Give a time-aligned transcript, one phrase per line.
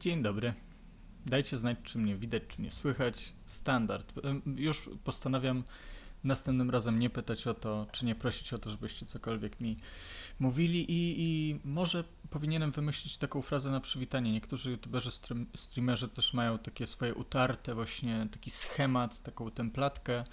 [0.00, 0.54] Dzień dobry.
[1.26, 3.32] Dajcie znać, czy mnie widać, czy mnie słychać.
[3.46, 4.12] Standard.
[4.56, 5.64] Już postanawiam
[6.24, 9.76] następnym razem nie pytać o to, czy nie prosić o to, żebyście cokolwiek mi
[10.38, 14.32] mówili i, i może powinienem wymyślić taką frazę na przywitanie.
[14.32, 20.24] Niektórzy youtuberzy, stream, streamerzy też mają takie swoje utarte właśnie, taki schemat, taką templatkę,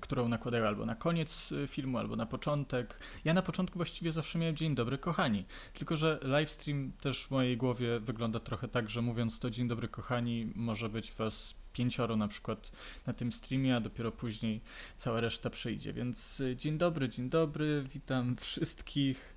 [0.00, 3.00] którą nakładają albo na koniec y, filmu, albo na początek.
[3.24, 5.44] Ja na początku właściwie zawsze miałem dzień dobry, kochani.
[5.72, 9.88] Tylko, że livestream też w mojej głowie wygląda trochę tak, że mówiąc to dzień dobry,
[9.88, 12.72] kochani, może być was pięcioro na przykład
[13.06, 14.60] na tym streamie, a dopiero później
[14.96, 15.92] cała reszta przyjdzie.
[15.92, 19.34] Więc y, dzień dobry, dzień dobry, witam wszystkich.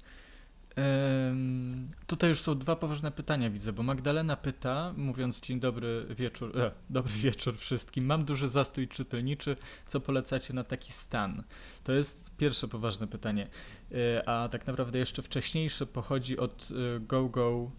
[0.75, 6.59] Em, tutaj już są dwa poważne pytania, widzę, bo Magdalena pyta, mówiąc dzień dobry wieczór,
[6.59, 11.43] e, dobry wieczór wszystkim, mam duży zastój czytelniczy, co polecacie na taki stan?
[11.83, 13.47] To jest pierwsze poważne pytanie,
[13.91, 16.67] E, a tak naprawdę jeszcze wcześniejsze pochodzi od
[16.99, 17.71] GoGo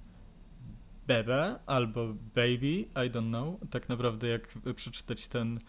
[1.07, 5.61] Bebe albo Baby, I don't know, tak naprawdę jak przeczytać ten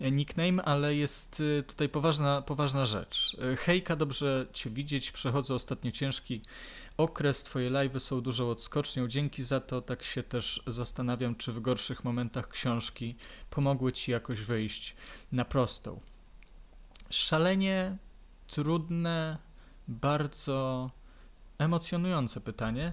[0.00, 3.36] nickname, ale jest e, tutaj poważna, poważna rzecz.
[3.52, 6.42] E, Hejka, dobrze Cię widzieć, przechodzę ostatnio ciężki
[6.96, 11.60] okres, Twoje live'y są dużą odskocznią, dzięki za to, tak się też zastanawiam, czy w
[11.60, 13.16] gorszych momentach książki
[13.50, 14.96] pomogły Ci jakoś wyjść
[15.32, 16.00] na prostą.
[17.10, 17.96] Szalenie
[18.46, 19.38] trudne,
[19.88, 20.90] bardzo
[21.58, 22.92] emocjonujące pytanie.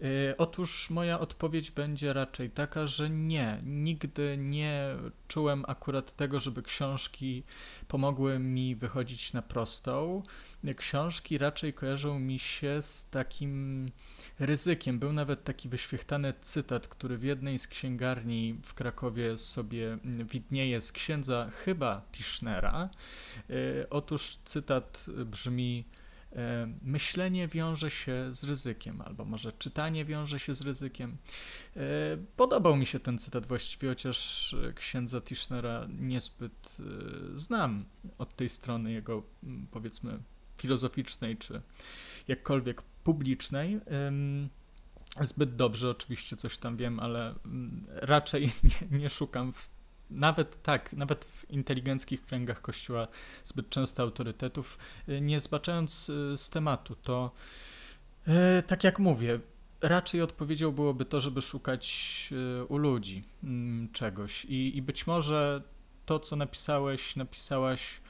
[0.00, 3.60] Yy, otóż moja odpowiedź będzie raczej taka, że nie.
[3.64, 4.96] Nigdy nie
[5.28, 7.42] czułem akurat tego, żeby książki
[7.88, 10.22] pomogły mi wychodzić na prostą.
[10.76, 13.86] Książki raczej kojarzą mi się z takim
[14.38, 14.98] ryzykiem.
[14.98, 20.92] Był nawet taki wyświechtany cytat, który w jednej z księgarni w Krakowie sobie widnieje z
[20.92, 22.90] księdza chyba Tischnera.
[23.48, 25.84] Yy, Otóż cytat brzmi
[26.82, 31.16] Myślenie wiąże się z ryzykiem, albo może czytanie wiąże się z ryzykiem.
[31.76, 31.80] E,
[32.36, 37.84] Podobał mi się ten cytat właściwie, chociaż e, księdza Tischnera niezbyt e, znam
[38.18, 39.22] od tej strony jego,
[39.70, 40.18] powiedzmy,
[40.56, 41.62] filozoficznej, czy
[42.28, 43.80] jakkolwiek publicznej.
[45.20, 47.34] Zbyt dobrze oczywiście coś tam wiem, ale
[47.86, 48.52] raczej
[48.90, 49.70] nie, nie szukam w
[50.10, 53.08] nawet tak, nawet w inteligenckich kręgach kościoła
[53.44, 54.78] zbyt często autorytetów,
[55.08, 57.30] y, nie zbaczając y, z tematu, to
[58.58, 59.40] y, tak jak mówię,
[59.80, 62.04] raczej odpowiedzią byłoby to, żeby szukać
[62.68, 64.44] u ludzi mm, czegoś.
[64.44, 65.62] I, i być może
[66.06, 68.00] to, co napisałeś, napisałaś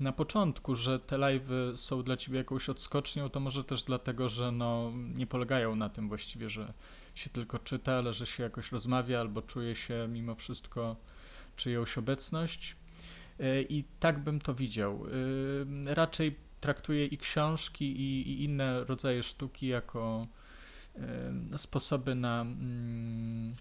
[0.00, 4.52] na początku, że te live'y są dla ciebie jakąś odskocznią, to może też dlatego, że
[4.52, 6.72] no, nie polegają na tym właściwie, że
[7.14, 10.96] się tylko czyta, ale że się jakoś rozmawia albo czuje się mimo wszystko
[11.56, 12.76] czyjąś obecność.
[13.40, 15.06] E, I tak bym to widział.
[15.86, 20.26] E, Raczej traktuję i książki, i, i inne rodzaje sztuki jako
[20.96, 23.54] e, sposoby na mm,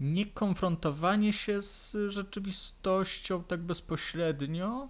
[0.00, 4.88] niekonfrontowanie się z rzeczywistością tak bezpośrednio,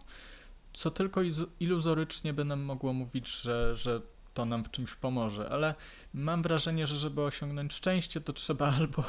[0.72, 1.20] co tylko
[1.60, 4.00] iluzorycznie by nam mogło mówić, że, że
[4.34, 5.74] to nam w czymś pomoże, ale
[6.14, 9.04] mam wrażenie, że żeby osiągnąć szczęście, to trzeba albo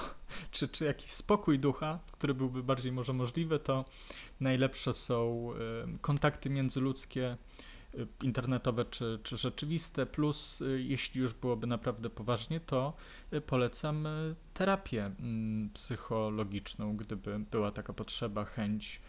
[0.51, 3.85] czy, czy jakiś spokój ducha, który byłby bardziej może możliwy, to
[4.39, 5.49] najlepsze są
[5.95, 7.37] y, kontakty międzyludzkie,
[7.95, 12.93] y, internetowe czy, czy rzeczywiste, plus y, jeśli już byłoby naprawdę poważnie, to
[13.47, 14.07] polecam
[14.53, 19.01] terapię mm, psychologiczną, gdyby była taka potrzeba, chęć.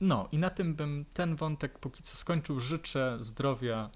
[0.00, 2.60] No i na tym bym ten wątek póki co skończył.
[2.60, 3.90] Życzę zdrowia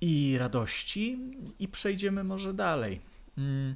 [0.00, 1.18] i radości
[1.58, 3.00] i przejdziemy może dalej.
[3.38, 3.74] Mm,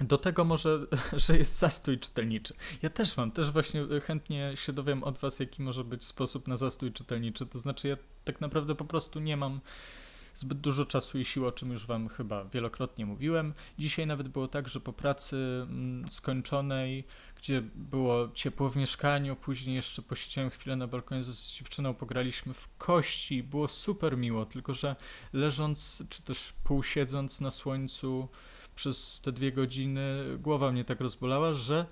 [0.00, 0.78] Do tego może,
[1.26, 2.54] że jest zastój czytelniczy.
[2.82, 6.56] Ja też mam, też właśnie chętnie się dowiem od Was, jaki może być sposób na
[6.56, 7.46] zastój czytelniczy.
[7.46, 9.60] To znaczy, ja tak naprawdę po prostu nie mam
[10.36, 13.54] zbyt dużo czasu i sił, o czym już Wam chyba wielokrotnie mówiłem.
[13.78, 17.04] Dzisiaj nawet było tak, że po pracy mm, skończonej,
[17.36, 22.68] gdzie było ciepło w mieszkaniu, później jeszcze posiedziałem chwilę na balkonie z dziewczyną, pograliśmy w
[22.78, 24.96] kości, było super miło, tylko że
[25.32, 28.28] leżąc, czy też półsiedząc na słońcu
[28.74, 31.86] przez te dwie godziny, głowa mnie tak rozbolała, że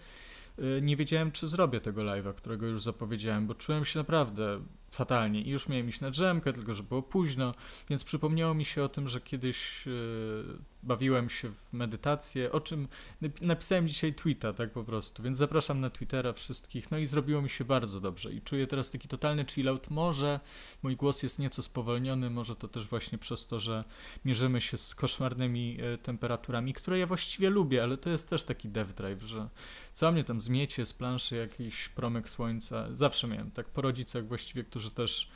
[0.59, 4.61] y, nie wiedziałem, czy zrobię tego live'a, którego już zapowiedziałem, bo czułem się naprawdę
[4.95, 5.43] fatalnie.
[5.43, 7.55] I już miałem iść na drzemkę, tylko że było późno,
[7.91, 10.45] więc przypomniało mi się o tym, że kiedyś y,
[10.83, 12.89] bawiłem się w medytację, o czym
[13.23, 17.43] nap- napisałem dzisiaj tweeta, tak po prostu, więc zapraszam na Twittera wszystkich, no i zrobiło
[17.43, 18.33] mi się bardzo dobrze.
[18.33, 20.41] I czuję teraz taki totalny chillout, może
[20.83, 23.85] mój głos jest nieco spowolniony, może to też właśnie przez to, że
[24.25, 28.69] mierzymy się z koszmarnymi e, temperaturami, które ja właściwie lubię, ale to jest też taki
[28.69, 29.49] dev drive, że
[29.93, 34.65] co mnie tam zmiecie z planszy jakiś promyk słońca, zawsze miałem tak po rodzicach właściwie,
[34.65, 35.31] którzy którzy też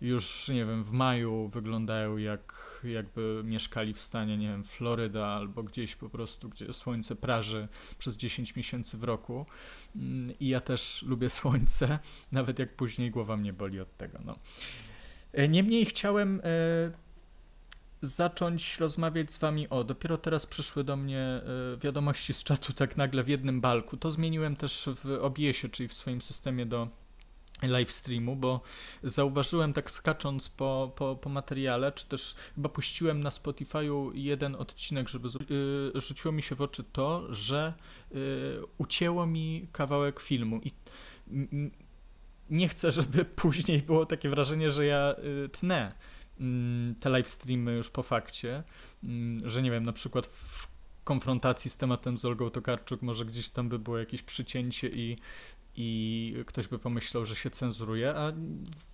[0.00, 5.62] już, nie wiem, w maju wyglądają jak jakby mieszkali w stanie, nie wiem, Floryda albo
[5.62, 7.68] gdzieś po prostu, gdzie słońce praży
[7.98, 9.46] przez 10 miesięcy w roku.
[9.96, 11.98] Mm, I ja też lubię słońce,
[12.32, 14.18] nawet jak później głowa mnie boli od tego.
[14.24, 14.38] No.
[15.32, 16.90] E, niemniej chciałem e,
[18.02, 19.84] zacząć rozmawiać z wami o.
[19.84, 21.42] Dopiero teraz przyszły do mnie e,
[21.76, 23.96] wiadomości z czatu tak nagle w jednym balku.
[23.96, 26.99] To zmieniłem też w OBS-ie, czyli w swoim systemie do
[27.62, 28.60] live streamu, bo
[29.02, 35.08] zauważyłem tak skacząc po, po, po materiale, czy też chyba puściłem na Spotify'u jeden odcinek,
[35.08, 35.28] żeby
[35.94, 37.74] yy, rzuciło mi się w oczy to, że
[38.10, 38.18] yy,
[38.78, 40.72] ucięło mi kawałek filmu i
[42.50, 45.14] nie chcę, żeby później było takie wrażenie, że ja
[45.44, 45.94] y, tnę
[46.40, 48.62] mm, te live streamy już po fakcie,
[49.04, 50.68] mm, że nie wiem, na przykład w
[51.04, 55.18] konfrontacji z tematem z Olgą Tokarczuk może gdzieś tam by było jakieś przycięcie i
[55.76, 58.32] i ktoś by pomyślał, że się cenzuruje, a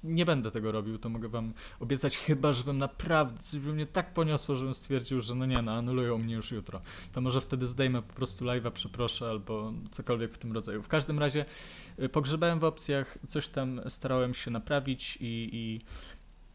[0.05, 4.15] nie będę tego robił, to mogę wam obiecać, chyba żebym naprawdę, coś by mnie tak
[4.15, 6.81] poniosło, żebym stwierdził, że no nie, no anulują mnie już jutro.
[7.13, 10.83] To może wtedy zdejmę po prostu live'a, przeproszę, albo cokolwiek w tym rodzaju.
[10.83, 11.45] W każdym razie
[12.03, 15.81] y, pogrzebałem w opcjach, coś tam starałem się naprawić i, i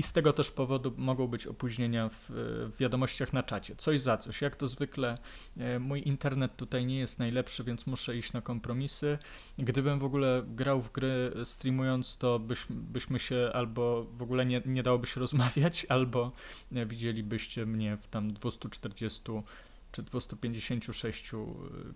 [0.02, 3.76] i z tego też powodu mogą być opóźnienia w, w, wiadomościach na czacie.
[3.76, 4.42] Coś za coś.
[4.42, 5.18] Jak to zwykle,
[5.58, 9.18] e, mój internet tutaj nie jest najlepszy, więc muszę iść na kompromisy.
[9.58, 14.62] Gdybym w ogóle grał w gry streamując, to byś, byśmy się albo w ogóle nie,
[14.66, 16.32] nie dałoby się rozmawiać, albo
[16.76, 19.22] e, widzielibyście mnie w tam 240
[19.92, 21.38] czy 256 e,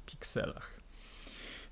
[0.05, 0.84] pikselach.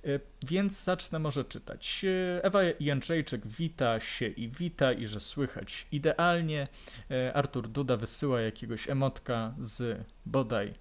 [0.06, 2.06] E, więc zacznę może czytać.
[2.38, 6.68] E, Ewa Jędrzejczyk wita się i wita i że słychać idealnie.
[7.12, 10.74] E, Artur Duda wysyła jakiegoś emotka z bodaj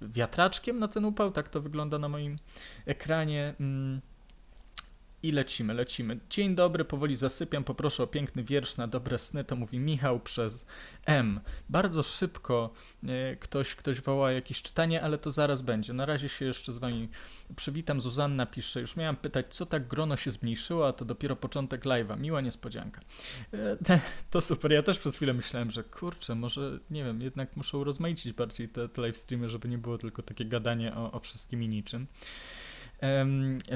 [0.00, 2.36] wiatraczkiem na ten upał, tak to wygląda na moim
[2.86, 3.54] ekranie.
[5.22, 6.18] I lecimy, lecimy.
[6.30, 7.64] Dzień dobry, powoli zasypiam.
[7.64, 9.44] Poproszę o piękny wiersz na dobre sny.
[9.44, 10.66] To mówi Michał przez
[11.06, 11.40] M.
[11.68, 12.72] Bardzo szybko
[13.08, 15.92] e, ktoś, ktoś woła jakieś czytanie, ale to zaraz będzie.
[15.92, 17.08] Na razie się jeszcze z wami
[17.56, 18.00] przywitam.
[18.00, 22.18] Zuzanna pisze, już miałam pytać, co tak grono się zmniejszyło, a to dopiero początek live'a.
[22.18, 23.00] Miła niespodzianka.
[23.52, 24.00] E,
[24.30, 24.72] to super.
[24.72, 28.88] Ja też przez chwilę myślałem, że kurczę, może, nie wiem, jednak muszę urozmaicić bardziej te,
[28.88, 32.06] te live streamy, żeby nie było tylko takie gadanie o, o wszystkim i niczym.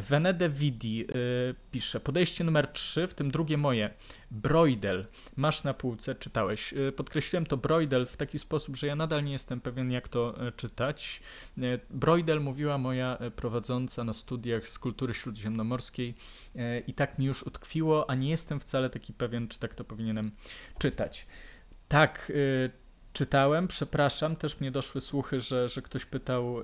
[0.08, 3.90] Venede Vidi y, pisze, podejście numer 3, w tym drugie moje,
[4.30, 5.06] Broidel,
[5.36, 6.72] masz na półce, czytałeś.
[6.72, 10.46] Y, podkreśliłem to Broidel w taki sposób, że ja nadal nie jestem pewien jak to
[10.46, 11.22] e, czytać.
[11.58, 16.14] E, Broidel mówiła moja e, prowadząca na studiach z kultury śródziemnomorskiej
[16.86, 20.30] i tak mi już utkwiło, a nie jestem wcale taki pewien, czy tak to powinienem
[20.78, 21.26] czytać.
[21.88, 22.70] Tak, y,
[23.12, 26.56] czytałem, przepraszam, też mnie doszły słuchy, że, że ktoś pytał,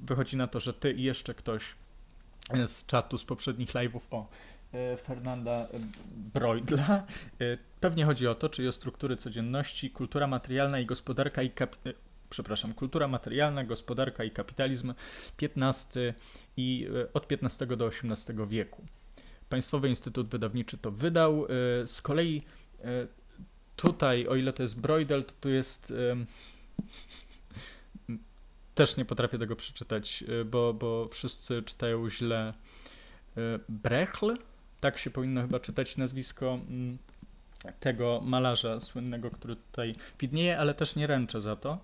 [0.00, 1.74] wychodzi na to, że ty i jeszcze ktoś
[2.66, 4.28] z czatu z poprzednich live'ów o
[4.72, 5.68] e, Fernanda
[6.34, 7.06] Broidla.
[7.40, 11.76] E, pewnie chodzi o to, czyli o struktury codzienności, kultura materialna i gospodarka i kap...
[11.86, 11.92] E,
[12.30, 14.94] przepraszam, kultura materialna, gospodarka i kapitalizm
[15.42, 16.14] XV
[16.56, 18.84] i od XV do XVIII wieku.
[19.48, 21.46] Państwowy Instytut Wydawniczy to wydał.
[21.86, 22.42] Z kolei
[23.76, 25.92] tutaj, o ile to jest Broidel, to tu jest
[28.74, 32.54] też nie potrafię tego przeczytać, y, bo, bo wszyscy czytają źle.
[33.36, 34.36] Y, Brechl,
[34.80, 36.98] tak się powinno chyba czytać nazwisko mm,
[37.80, 41.78] tego malarza słynnego, który tutaj widnieje, ale też nie ręczę za to.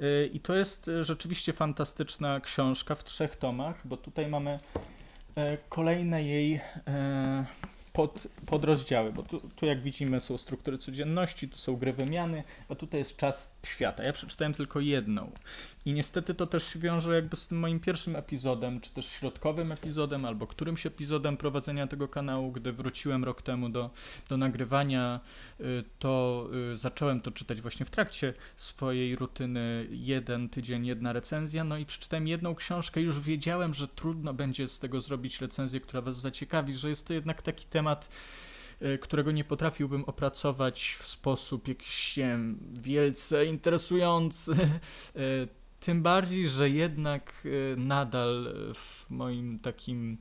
[0.00, 4.58] Y, I to jest rzeczywiście fantastyczna książka w trzech tomach, bo tutaj mamy
[5.68, 6.60] kolejne jej
[7.94, 12.74] pod, podrozdziały, bo tu, tu, jak widzimy są struktury codzienności, tu są gry wymiany, a
[12.74, 14.02] tutaj jest czas świata.
[14.02, 15.32] Ja przeczytałem tylko jedną.
[15.84, 19.72] I niestety to też się wiąże jakby z tym moim pierwszym epizodem, czy też środkowym
[19.72, 23.90] epizodem, albo którymś epizodem prowadzenia tego kanału, gdy wróciłem rok temu do,
[24.28, 25.20] do nagrywania,
[25.60, 31.64] y, to y, zacząłem to czytać właśnie w trakcie swojej rutyny, jeden tydzień, jedna recenzja,
[31.64, 33.00] no i przeczytałem jedną książkę.
[33.00, 37.06] I już wiedziałem, że trudno będzie z tego zrobić recenzję, która was zaciekawi, że jest
[37.06, 38.08] to jednak taki temat, temat,
[38.80, 44.56] e, którego nie potrafiłbym opracować w sposób jakiś nie wiem, wielce interesujący.
[45.16, 45.20] E,
[45.80, 50.18] tym bardziej, że jednak e, nadal w moim takim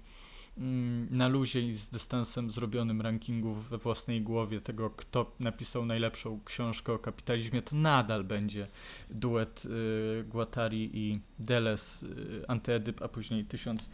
[0.58, 6.40] mm, na luzie i z dystansem zrobionym rankingu we własnej głowie tego, kto napisał najlepszą
[6.46, 8.68] książkę o kapitalizmie, to nadal będzie
[9.10, 9.64] duet
[10.26, 12.06] Guattari i Deles,
[12.48, 13.90] Antyedyp, a później tysiąc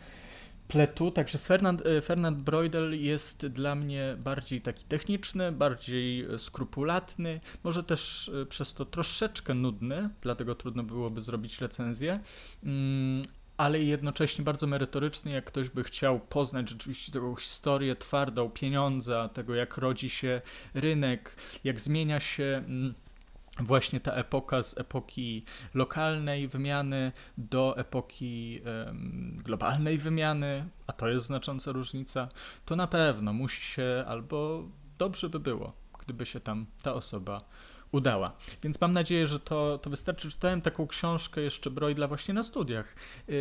[0.70, 7.84] pletu, także Fernand, e, Fernand Broidel jest dla mnie bardziej taki techniczny, bardziej skrupulatny, może
[7.84, 12.20] też e, przez to troszeczkę nudny, dlatego trudno byłoby zrobić recenzję.
[12.64, 13.22] Mm,
[13.58, 19.56] ale jednocześnie bardzo merytoryczny, jak ktoś by chciał poznać rzeczywiście taką historię twardą pieniądza, tego
[19.56, 20.42] jak rodzi się
[20.74, 22.94] rynek, jak zmienia się mm,
[23.60, 28.62] właśnie ta epoka z epoki lokalnej wymiany do epoki
[29.36, 32.30] globalnej wymiany, a to jest znacząca różnica,
[32.66, 34.64] to na pewno musi się albo
[34.98, 37.42] dobrze by było, gdyby się tam ta osoba
[37.92, 38.34] udała.
[38.64, 40.32] Więc mam nadzieję, że to, to wystarczy.
[40.32, 42.96] Czytałem taką książkę jeszcze Broidla właśnie na studiach.
[43.28, 43.36] Yy,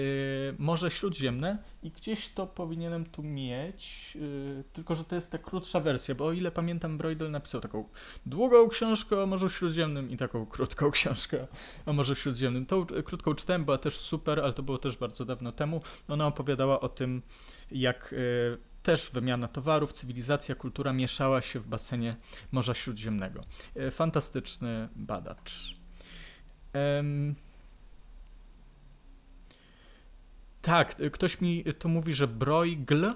[0.59, 5.81] Morze Śródziemne i gdzieś to powinienem tu mieć, yy, tylko że to jest ta krótsza
[5.81, 7.89] wersja, bo o ile pamiętam, Broidel napisał taką
[8.27, 11.47] długą książkę o Morzu Śródziemnym i taką krótką książkę
[11.87, 12.67] o Morzu Śródziemnym.
[12.67, 15.83] Tą krótką czytałem, była też super, ale to było też bardzo dawno temu.
[16.09, 17.23] Ona opowiadała o tym,
[17.71, 22.17] jak yy, też wymiana towarów, cywilizacja, kultura mieszała się w basenie
[22.53, 23.45] Morza Śródziemnego.
[23.77, 25.77] E, fantastyczny badacz.
[30.63, 33.15] Tak, e, ktoś mi tu mówi, że Bruegel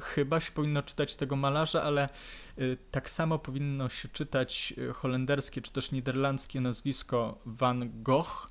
[0.00, 2.08] chyba się powinno czytać tego malarza, ale
[2.90, 8.50] tak samo powinno się czytać holenderskie czy też niderlandzkie nazwisko Van Gogh,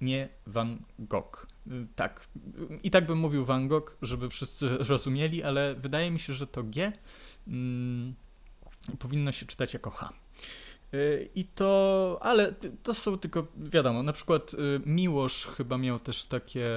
[0.00, 1.46] nie Van Gogh.
[1.70, 2.28] Y, tak.
[2.82, 6.62] I tak bym mówił Van Gogh, żeby wszyscy rozumieli, ale wydaje mi się, że to
[6.62, 6.92] G
[7.48, 8.14] mm,
[8.98, 10.12] powinno się czytać jako H.
[10.94, 14.56] Y, I to, ale to są tylko, wiadomo, na przykład y,
[14.86, 16.68] Miłosz chyba miał też takie,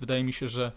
[0.00, 0.72] wydaje mi się, że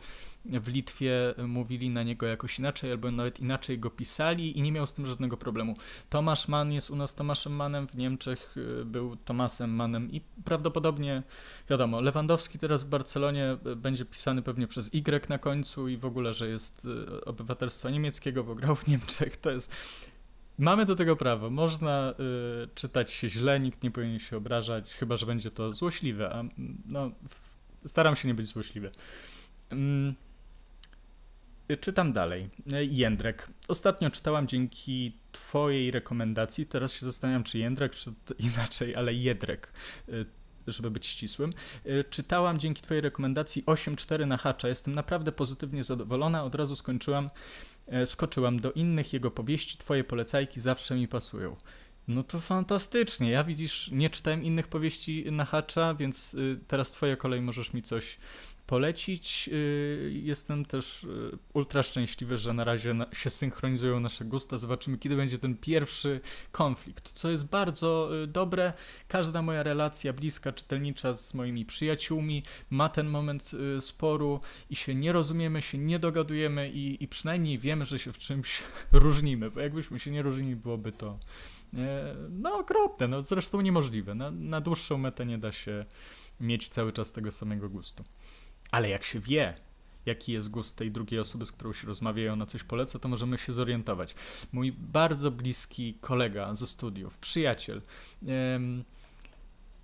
[0.45, 4.87] w Litwie mówili na niego jakoś inaczej, albo nawet inaczej go pisali i nie miał
[4.87, 5.75] z tym żadnego problemu.
[6.09, 11.23] Tomasz Mann jest u nas Tomaszem Mannem, w Niemczech y, był Tomasem Mannem i prawdopodobnie,
[11.69, 16.05] wiadomo, Lewandowski teraz w Barcelonie y, będzie pisany pewnie przez Y na końcu i w
[16.05, 19.71] ogóle, że jest y, obywatelstwa niemieckiego, bo grał w Niemczech, to jest...
[20.61, 21.49] Mamy do tego prawo.
[21.49, 22.13] Można
[22.63, 26.33] y, czytać się źle, nikt nie powinien się obrażać, chyba że będzie to złośliwe.
[26.33, 26.43] A,
[26.85, 27.11] no,
[27.85, 28.91] staram się nie być złośliwy.
[29.69, 30.13] Mm.
[31.79, 32.49] Czytam dalej.
[32.89, 33.47] Jędrek.
[33.67, 36.65] Ostatnio czytałam dzięki Twojej rekomendacji.
[36.65, 38.13] Teraz się zastanawiam, czy Jędrek, czy
[38.53, 39.73] inaczej, ale Jedrek,
[40.09, 40.25] y,
[40.67, 41.53] żeby być ścisłym.
[41.85, 44.67] Y, czytałam dzięki Twojej rekomendacji 8.4 na hacza.
[44.67, 46.43] Jestem naprawdę pozytywnie zadowolona.
[46.43, 47.29] Od razu skończyłam,
[48.03, 49.77] y, skoczyłam do innych jego powieści.
[49.77, 51.55] Twoje polecajki zawsze mi pasują.
[52.07, 53.31] No to fantastycznie.
[53.31, 56.35] Ja widzisz, nie czytałem innych powieści na hacza, więc
[56.67, 58.17] teraz Twoja kolej możesz mi coś
[58.71, 59.49] polecić.
[59.53, 64.57] Y, jestem też y, ultra szczęśliwy, że na razie się synchronizują nasze gusta.
[64.57, 67.11] Zobaczymy, kiedy będzie ten pierwszy konflikt.
[67.13, 68.73] Co jest bardzo y, dobre,
[69.07, 75.11] każda moja relacja bliska, czytelnicza z moimi przyjaciółmi ma ten moment sporu i się nie
[75.11, 79.99] rozumiemy, się nie dogadujemy i, i przynajmniej wiemy, że się w czymś różnimy, bo jakbyśmy
[79.99, 81.19] się nie różnili, byłoby to
[82.29, 84.15] no okropne, no zresztą niemożliwe.
[84.15, 85.85] Na, na dłuższą metę nie da się
[86.39, 88.03] mieć cały czas tego samego gustu.
[88.71, 89.53] Ale jak się wie,
[90.05, 93.07] jaki jest gust tej drugiej osoby, z którą się rozmawia i ona coś poleca, to
[93.07, 94.15] możemy się zorientować.
[94.51, 97.81] Mój bardzo bliski kolega ze studiów, przyjaciel,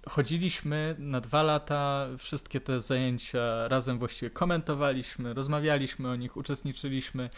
[0.08, 7.29] chodziliśmy na dwa lata, wszystkie te zajęcia razem właściwie komentowaliśmy, rozmawialiśmy o nich, uczestniczyliśmy.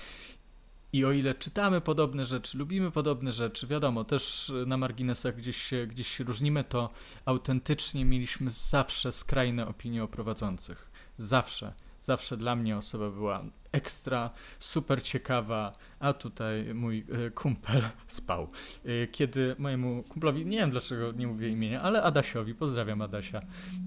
[0.94, 5.88] I o ile czytamy podobne rzeczy, lubimy podobne rzeczy, wiadomo, też na marginesach gdzieś się,
[5.88, 6.90] gdzieś się różnimy, to
[7.26, 10.92] autentycznie mieliśmy zawsze skrajne opinie o prowadzących.
[11.18, 14.30] Zawsze, zawsze dla mnie osoba była ekstra,
[14.60, 18.50] super ciekawa, a tutaj mój e, kumpel spał.
[18.86, 23.42] E, kiedy mojemu kumplowi, nie wiem dlaczego nie mówię imienia, ale Adasiowi, pozdrawiam Adasia,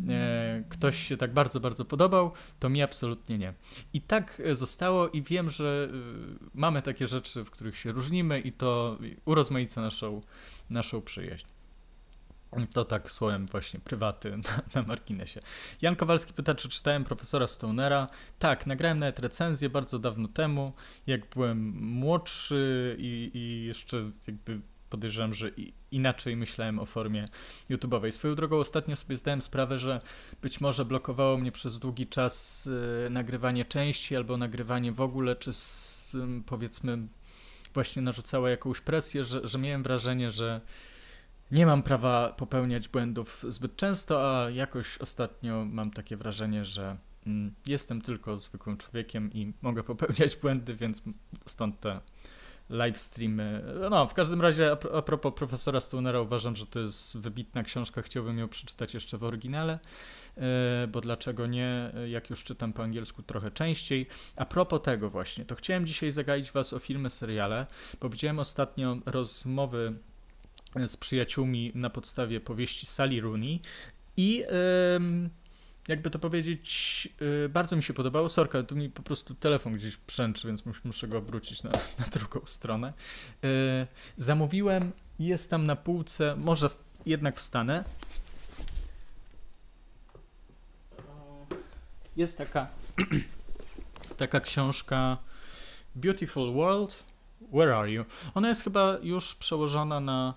[0.09, 3.55] e, ktoś się tak bardzo, bardzo podobał, to mi absolutnie nie.
[3.93, 5.89] I tak zostało i wiem, że
[6.55, 10.23] mamy takie rzeczy, w których się różnimy i to urozmaica naszą,
[10.71, 11.47] naszą przyjaźń.
[12.73, 15.41] To tak słowem właśnie prywaty na, na, marginesie.
[15.83, 18.09] Jan Kowalski pyta, czy czytałem profesora Stonera.
[18.39, 20.73] Tak, nagrałem nawet recenzję bardzo dawno temu,
[21.07, 24.61] jak byłem młodszy i, i jeszcze jakby
[24.93, 25.51] podejrzewam, że
[25.91, 27.29] inaczej myślałem o formie
[27.71, 28.11] YouTube'owej.
[28.11, 30.01] Swoją drogą ostatnio sobie zdałem sprawę, że
[30.43, 32.67] być może blokowało mnie przez długi czas
[33.07, 36.17] y, nagrywanie części albo nagrywanie w ogóle, czy z,
[36.47, 36.99] powiedzmy
[37.75, 40.61] właśnie narzucała jakąś presję, że, że miałem wrażenie, że
[41.53, 47.55] nie mam prawa popełniać błędów zbyt często, a jakoś ostatnio mam takie wrażenie, że mm,
[47.67, 51.03] jestem tylko zwykłym człowiekiem i mogę popełniać błędy, więc
[51.47, 52.01] stąd te
[52.71, 53.65] live streamy.
[53.91, 58.03] No, w każdym razie, a propos profesora Stonera, uważam, że to jest wybitna książka.
[58.03, 59.79] Chciałbym ją przeczytać jeszcze w oryginale,
[60.37, 64.07] e, bo dlaczego nie, jak już czytam po angielsku trochę częściej.
[64.37, 67.67] A propos tego właśnie, to chciałem dzisiaj zagaić Was o filmy, seriale,
[68.01, 69.95] bo widziałem ostatnio rozmowy
[70.87, 73.61] z przyjaciółmi na podstawie powieści Sally Rooney
[74.17, 74.45] i
[75.89, 78.29] jakby to powiedzieć, yy, bardzo mi się podobało.
[78.29, 82.41] Sorka, tu mi po prostu telefon gdzieś brzęczy, więc muszę go obrócić na, na drugą
[82.47, 82.93] stronę.
[83.43, 83.49] Yy,
[84.17, 86.69] zamówiłem, jest tam na półce, może
[87.07, 87.85] jednak wstanę.
[92.17, 92.69] Jest taka,
[94.17, 95.19] taka książka
[95.95, 97.05] Beautiful World,
[97.53, 98.05] Where Are You?
[98.35, 100.35] Ona jest chyba już przełożona na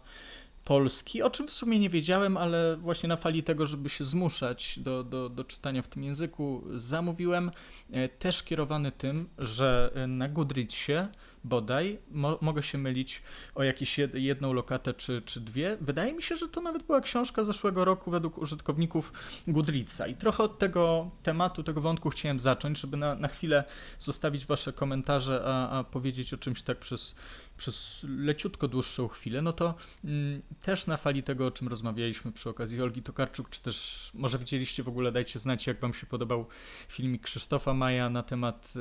[0.63, 4.79] polski, o czym w sumie nie wiedziałem, ale właśnie na fali tego, żeby się zmuszać
[4.79, 7.51] do, do, do czytania w tym języku, zamówiłem.
[7.91, 11.07] E, też kierowany tym, że na Goodreadsie
[11.45, 13.21] bodaj, mo mogę się mylić
[13.55, 15.77] o jakieś jed jedną lokatę czy, czy dwie.
[15.81, 19.13] Wydaje mi się, że to nawet była książka zeszłego roku według użytkowników
[19.47, 23.63] Goodreadsa i trochę od tego tematu, tego wątku chciałem zacząć, żeby na, na chwilę
[23.99, 27.15] zostawić wasze komentarze, a, a powiedzieć o czymś tak przez,
[27.57, 32.49] przez leciutko dłuższą chwilę, no to mm, też na fali tego, o czym rozmawialiśmy przy
[32.49, 36.47] okazji Olgi Tokarczuk, czy też może widzieliście w ogóle, dajcie znać, jak wam się podobał
[36.87, 38.73] filmik Krzysztofa Maja na temat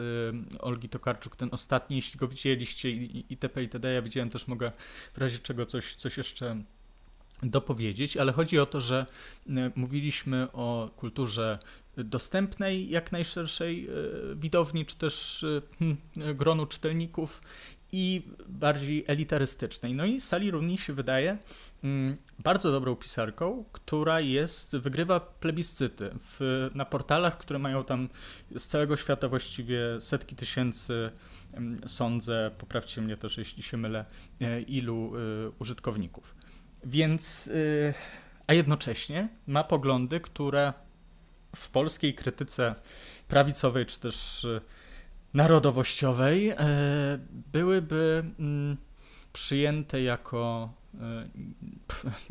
[0.54, 2.90] y, Olgi Tokarczuk, ten ostatni, jeśli go widzieli, widzieliście
[3.30, 3.62] itp.
[3.62, 3.92] itd.
[3.92, 4.72] Ja widziałem też, mogę
[5.14, 6.64] w razie czego coś, coś jeszcze
[7.42, 9.06] dopowiedzieć, ale chodzi o to, że
[9.48, 11.58] e, mówiliśmy o kulturze
[11.96, 13.90] dostępnej jak najszerszej e,
[14.36, 15.96] widowni, czy też e, hmm,
[16.36, 17.40] gronu czytelników
[17.92, 19.94] i bardziej elitarystycznej.
[19.94, 21.38] No i Sally Rooney się wydaje
[21.84, 28.08] mm, bardzo dobrą pisarką, która jest, wygrywa plebiscyty w, na portalach, które mają tam
[28.56, 31.10] z całego świata właściwie setki tysięcy,
[31.52, 34.04] mm, sądzę, poprawcie mnie też jeśli się mylę,
[34.40, 36.34] e, ilu e, użytkowników.
[36.84, 37.50] Więc,
[37.88, 37.94] e,
[38.46, 40.72] a jednocześnie ma poglądy, które
[41.56, 42.74] w polskiej krytyce
[43.28, 44.46] prawicowej, czy też
[45.34, 46.56] narodowościowej e,
[47.52, 48.76] byłyby mm,
[49.32, 51.28] przyjęte jako e,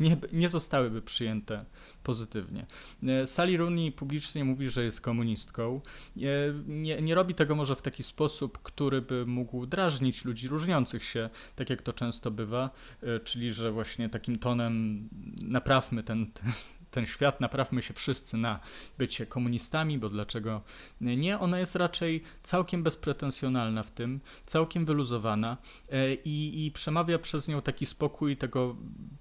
[0.00, 1.64] nie, nie zostałyby przyjęte
[2.02, 2.66] pozytywnie.
[3.02, 5.80] E, Sally Rooney publicznie mówi, że jest komunistką.
[6.66, 11.30] Nie, nie robi tego może w taki sposób, który by mógł drażnić ludzi różniących się,
[11.56, 12.70] tak jak to często bywa,
[13.24, 15.08] czyli że właśnie takim tonem
[15.42, 16.52] naprawmy ten, ten
[16.94, 18.60] ten świat, naprawmy się wszyscy na
[18.98, 20.62] bycie komunistami, bo dlaczego
[21.00, 21.38] nie?
[21.38, 25.56] Ona jest raczej całkiem bezpretensjonalna w tym, całkiem wyluzowana
[25.90, 28.76] e, i, i przemawia przez nią taki spokój tego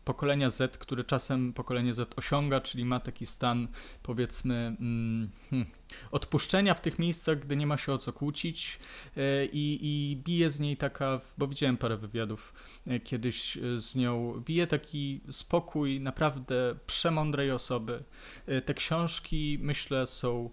[0.05, 3.67] pokolenia Z, który czasem pokolenie Z osiąga, czyli ma taki stan
[4.03, 4.75] powiedzmy.
[4.79, 5.69] Mm, hmm,
[6.11, 8.79] odpuszczenia w tych miejscach, gdy nie ma się o co kłócić
[9.17, 12.53] e, i, i bije z niej taka, bo widziałem parę wywiadów
[12.87, 18.03] e, kiedyś e, z nią, bije taki spokój naprawdę przemądrej osoby.
[18.65, 20.49] Te książki myślę są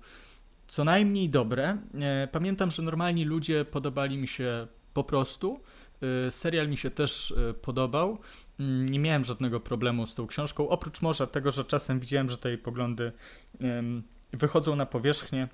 [0.69, 1.79] co najmniej dobre.
[2.33, 5.61] Pamiętam, że normalni ludzie podobali mi się po prostu.
[6.31, 8.19] Serial mi się też podobał.
[8.61, 12.37] Mm, nie miałem żadnego problemu z tą książką, oprócz może tego, że czasem widziałem, że
[12.37, 13.13] te jej poglądy
[14.33, 15.49] wychodzą na powierzchnię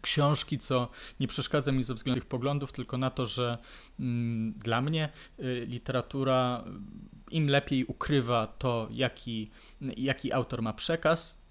[0.00, 0.88] książki, co
[1.20, 3.58] nie przeszkadza mi ze względu tych poglądów, tylko na to, że
[4.00, 6.64] mm, dla mnie y, literatura
[7.30, 9.50] im lepiej ukrywa to, jaki,
[9.96, 11.48] jaki autor ma przekaz,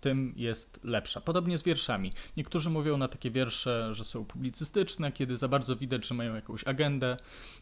[0.00, 1.20] tym jest lepsza.
[1.20, 2.12] Podobnie z wierszami.
[2.36, 6.64] Niektórzy mówią na takie wiersze, że są publicystyczne, kiedy za bardzo widać, że mają jakąś
[6.64, 7.16] agendę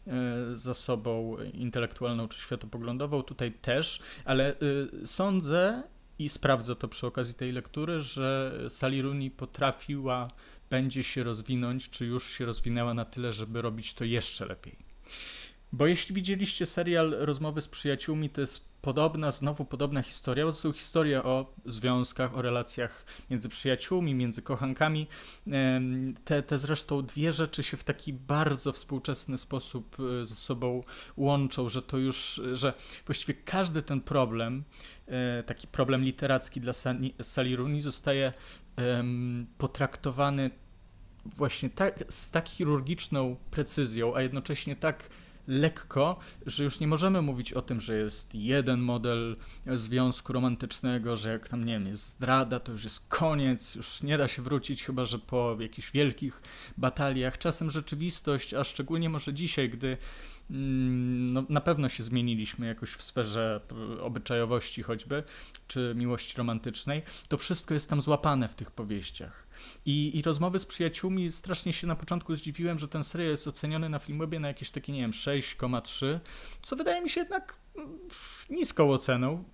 [0.06, 3.22] y, za sobą intelektualną czy światopoglądową.
[3.22, 4.54] Tutaj też, ale
[5.02, 5.82] y, sądzę,
[6.24, 10.28] i sprawdzę to przy okazji tej lektury, że Sally Rooney potrafiła,
[10.70, 14.76] będzie się rozwinąć, czy już się rozwinęła na tyle, żeby robić to jeszcze lepiej.
[15.72, 20.72] Bo jeśli widzieliście serial Rozmowy z przyjaciółmi, to jest podobna, znowu podobna historia, to są
[20.72, 25.06] historie o związkach, o relacjach między przyjaciółmi, między kochankami.
[26.24, 30.82] Te, te zresztą dwie rzeczy się w taki bardzo współczesny sposób e, ze sobą
[31.16, 32.72] łączą, że to już, że
[33.06, 34.64] właściwie każdy ten problem,
[35.06, 36.72] e, taki problem literacki dla
[37.22, 38.32] Sally Rooney zostaje
[39.58, 40.50] potraktowany
[41.24, 45.08] właśnie tak, z tak chirurgiczną precyzją, a jednocześnie tak
[45.46, 51.33] lekko, że już nie możemy mówić o tym, że jest jeden model związku romantycznego, że
[51.33, 54.85] jak tam, nie wiem, jest zdrada, to już jest koniec, już nie da się wrócić,
[54.85, 56.42] chyba że po jakichś wielkich
[56.76, 57.38] bataliach.
[57.38, 59.96] Czasem rzeczywistość, a szczególnie może dzisiaj, gdy
[60.52, 63.60] no, na pewno się zmieniliśmy jakoś w sferze
[63.98, 65.22] e, obyczajowości choćby,
[65.68, 69.46] czy miłości romantycznej, to wszystko jest tam złapane w tych powieściach.
[69.86, 73.88] I, I rozmowy z przyjaciółmi, strasznie się na początku zdziwiłem, że ten serial jest oceniony
[73.88, 76.18] na Filmwebie na jakieś takie, nie wiem, 6,3,
[76.62, 77.98] co wydaje mi się jednak mm,
[78.50, 79.44] niską oceną.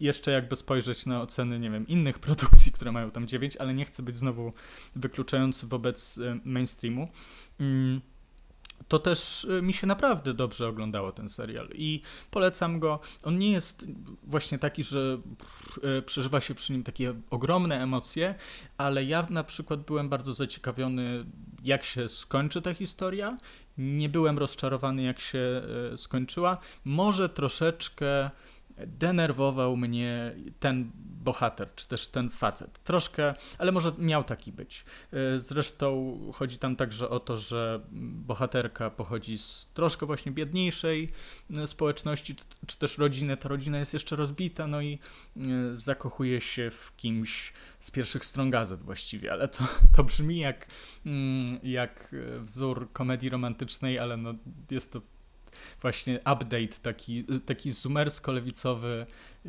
[0.00, 3.84] Jeszcze jakby spojrzeć na oceny, nie wiem, innych produkcji, które mają tam 9, ale nie
[3.84, 4.52] chcę być znowu
[4.96, 7.08] wykluczający wobec e, mainstreamu.
[7.60, 8.00] Mm
[8.88, 13.00] to też y, mi się naprawdę dobrze oglądało ten serial i polecam go.
[13.24, 13.86] On nie jest
[14.22, 15.18] właśnie taki, że
[15.98, 18.34] y, przeżywa się przy nim takie ogromne emocje,
[18.78, 21.24] ale ja na przykład byłem bardzo zaciekawiony,
[21.64, 23.38] jak się skończy ta historia.
[23.78, 25.62] Nie byłem rozczarowany, jak się
[25.92, 26.58] y, skończyła.
[26.84, 28.30] Może troszeczkę
[28.76, 30.90] denerwował mnie ten
[31.26, 32.82] bohater, czy też ten facet.
[32.84, 34.84] Troszkę, ale może miał taki być.
[35.12, 37.80] E, zresztą chodzi tam także o to, że
[38.26, 41.08] bohaterka pochodzi z troszkę właśnie biedniejszej
[41.50, 42.36] e, społeczności,
[42.66, 43.36] czy też rodziny.
[43.36, 44.98] Ta rodzina jest jeszcze rozbita, no i
[45.36, 45.40] e,
[45.76, 49.64] zakochuje się w kimś z pierwszych stron gazet właściwie, ale to,
[49.96, 50.66] to brzmi jak,
[51.06, 54.34] mm, jak wzór komedii romantycznej, ale no
[54.70, 55.00] jest to
[55.80, 59.06] właśnie update taki, taki zumersko-lewicowy,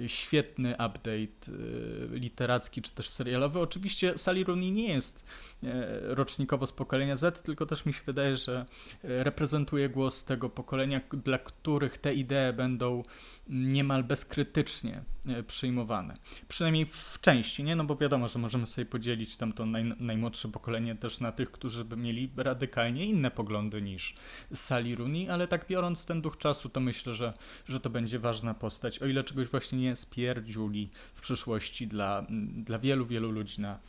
[0.07, 3.59] świetny update y, literacki czy też serialowy.
[3.59, 5.25] Oczywiście Sally Rooney nie jest
[5.63, 5.67] e,
[6.15, 8.65] rocznikowo z pokolenia Z, tylko też mi się wydaje, że
[9.03, 13.03] e, reprezentuje głos tego pokolenia, dla których te idee będą
[13.49, 16.17] niemal bezkrytycznie e, przyjmowane.
[16.47, 17.75] Przynajmniej w części, nie?
[17.75, 21.85] No bo wiadomo, że możemy sobie podzielić tamto naj, najmłodsze pokolenie też na tych, którzy
[21.85, 24.15] by mieli radykalnie inne poglądy niż
[24.53, 27.33] Sally Rooney, ale tak biorąc ten duch czasu, to myślę, że,
[27.67, 28.99] że to będzie ważna postać.
[28.99, 33.79] O ile czegoś właśnie nie spierdziuli w przyszłości dla, dla wielu, wielu ludzi na,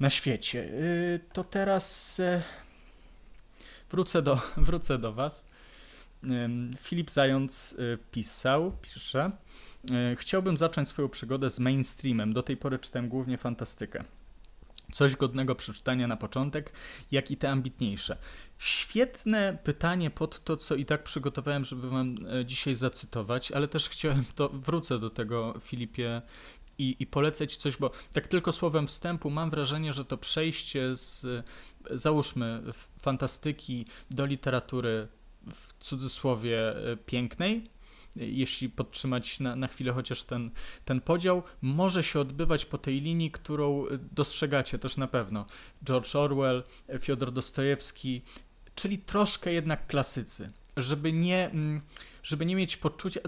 [0.00, 0.64] na świecie.
[0.64, 2.42] Y, to teraz e,
[3.90, 5.50] wrócę do, wrócę do Was.
[6.78, 9.30] Filip Zając y, pisał, pisze.
[10.12, 12.32] Y, chciałbym zacząć swoją przygodę z mainstreamem.
[12.32, 14.04] Do tej pory czytałem głównie fantastykę.
[14.92, 16.72] Coś godnego przeczytania na początek,
[17.10, 18.16] jak i te ambitniejsze.
[18.58, 23.88] Świetne pytanie pod to, co i tak przygotowałem, żeby Wam e, dzisiaj zacytować, ale też
[23.88, 26.22] chciałem to, wrócę do tego, Filipie,
[26.80, 31.26] i, i polecać coś, bo tak tylko słowem wstępu mam wrażenie, że to przejście z,
[31.90, 32.62] załóżmy,
[33.00, 35.08] fantastyki do literatury
[35.54, 37.70] w cudzysłowie e, pięknej,
[38.16, 40.50] jeśli podtrzymać na, na chwilę chociaż ten,
[40.84, 45.46] ten podział, może się odbywać po tej linii, którą dostrzegacie też na pewno.
[45.84, 46.64] George Orwell,
[47.00, 48.22] Fiodor Dostojewski,
[48.74, 50.52] czyli troszkę jednak klasycy.
[50.76, 51.80] Żeby nie, mm,
[52.22, 53.20] żeby nie mieć poczucia,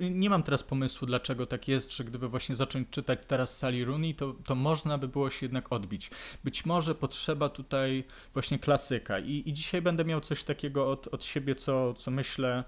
[0.00, 4.14] nie mam teraz pomysłu, dlaczego tak jest, że gdyby właśnie zacząć czytać teraz Sally Rooney,
[4.14, 6.10] to, to można by było się jednak odbić.
[6.44, 11.24] Być może potrzeba tutaj właśnie klasyka i, i dzisiaj będę miał coś takiego od, od
[11.24, 12.64] siebie, co, co myślę,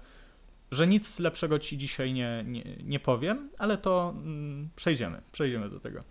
[0.71, 5.79] że nic lepszego ci dzisiaj nie, nie, nie powiem, ale to mm, przejdziemy, przejdziemy do
[5.79, 6.03] tego.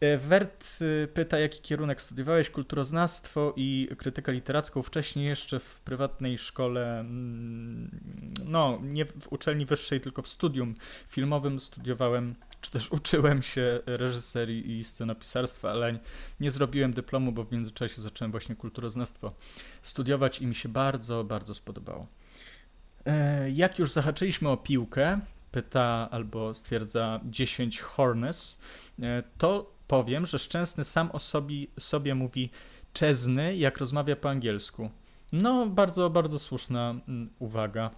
[0.00, 2.50] E, Wert y, pyta, jaki kierunek studiowałeś?
[2.50, 4.82] Kulturoznawstwo i krytykę literacką.
[4.82, 7.90] Wcześniej jeszcze w prywatnej szkole, mm,
[8.44, 10.74] no nie w uczelni wyższej, tylko w studium
[11.08, 15.98] filmowym studiowałem, czy też uczyłem się reżyserii i scenopisarstwa, ale
[16.40, 19.32] nie zrobiłem dyplomu, bo w międzyczasie zacząłem właśnie kulturoznawstwo
[19.82, 22.06] studiować i mi się bardzo, bardzo spodobało.
[23.06, 25.20] E, jak już zahaczyliśmy o piłkę,
[25.52, 28.60] pyta albo stwierdza 10 Hornes,
[29.02, 32.50] e, to powiem, że Szczęsny sam o sobie, sobie mówi
[32.92, 34.90] czezny, jak rozmawia po angielsku.
[35.32, 37.90] No, bardzo, bardzo słuszna mm, uwaga.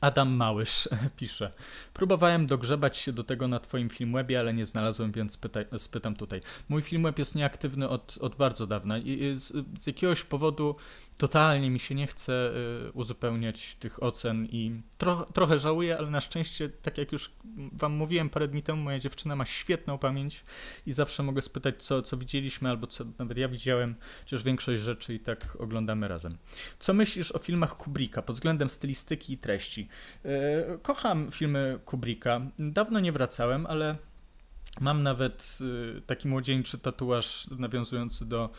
[0.00, 1.52] Adam Małysz pisze.
[1.94, 5.38] Próbowałem dogrzebać się do tego na Twoim Filmwebie, ale nie znalazłem, więc
[5.78, 6.40] spytam tutaj.
[6.68, 10.76] Mój Filmweb jest nieaktywny od, od bardzo dawna i z, z jakiegoś powodu
[11.18, 12.52] totalnie mi się nie chce
[12.88, 17.32] y, uzupełniać tych ocen i tro, trochę żałuję, ale na szczęście, tak jak już
[17.72, 20.44] wam mówiłem parę dni temu, moja dziewczyna ma świetną pamięć
[20.86, 25.14] i zawsze mogę spytać, co, co widzieliśmy, albo co nawet ja widziałem, chociaż większość rzeczy
[25.14, 26.38] i tak oglądamy razem.
[26.78, 29.88] Co myślisz o filmach Kubricka pod względem stylistyki i treści?
[30.24, 32.40] Y, kocham filmy Kubricka.
[32.58, 33.96] Dawno nie wracałem, ale
[34.80, 35.58] Mam nawet
[35.96, 38.50] y, taki młodzieńczy tatuaż nawiązujący do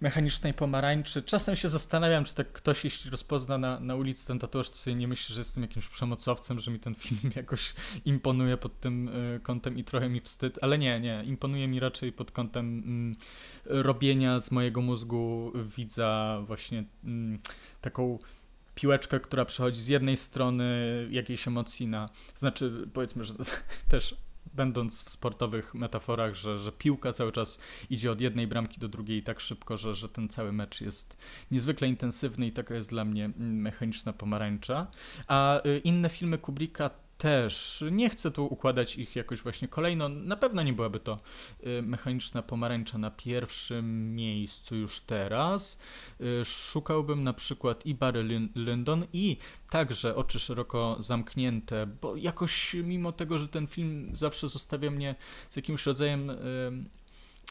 [0.00, 1.22] mechanicznej pomarańczy.
[1.22, 4.96] Czasem się zastanawiam, czy tak ktoś, jeśli rozpozna na, na ulicy ten tatuaż, to sobie
[4.96, 9.40] nie myśli, że jestem jakimś przemocowcem, że mi ten film jakoś imponuje pod tym y,
[9.42, 11.22] kątem i trochę mi wstyd, ale nie, nie.
[11.24, 13.16] Imponuje mi raczej pod kątem mm,
[13.64, 17.38] robienia z mojego mózgu widza właśnie mm,
[17.80, 18.18] taką
[18.74, 20.66] piłeczkę, która przechodzi z jednej strony
[21.10, 23.34] jakiejś emocji na, znaczy powiedzmy, że
[23.88, 24.16] też
[24.54, 27.58] będąc w sportowych metaforach, że, że piłka cały czas
[27.90, 31.16] idzie od jednej bramki do drugiej tak szybko, że, że ten cały mecz jest
[31.50, 34.86] niezwykle intensywny i taka jest dla mnie mechaniczna pomarańcza.
[35.26, 36.90] A y, inne filmy Kubricka
[37.22, 37.84] też.
[37.90, 40.08] Nie chcę tu układać ich jakoś właśnie kolejno.
[40.08, 41.20] Na pewno nie byłaby to
[41.66, 45.78] y, mechaniczna pomarańcza na pierwszym miejscu już teraz.
[46.20, 49.36] Y, szukałbym na przykład i Barry Lyndon i
[49.70, 55.14] także Oczy szeroko zamknięte, bo jakoś mimo tego, że ten film zawsze zostawia mnie
[55.48, 56.36] z jakimś rodzajem y,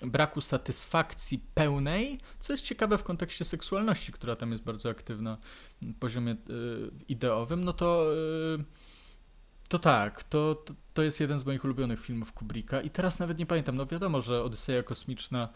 [0.01, 5.37] braku satysfakcji pełnej, co jest ciekawe w kontekście seksualności, która tam jest bardzo aktywna
[5.81, 6.35] na poziomie
[7.07, 8.05] ideowym, no to.
[9.71, 13.37] To tak, to, to, to jest jeden z moich ulubionych filmów Kubricka i teraz nawet
[13.37, 15.49] nie pamiętam, no wiadomo, że Odyseja Kosmiczna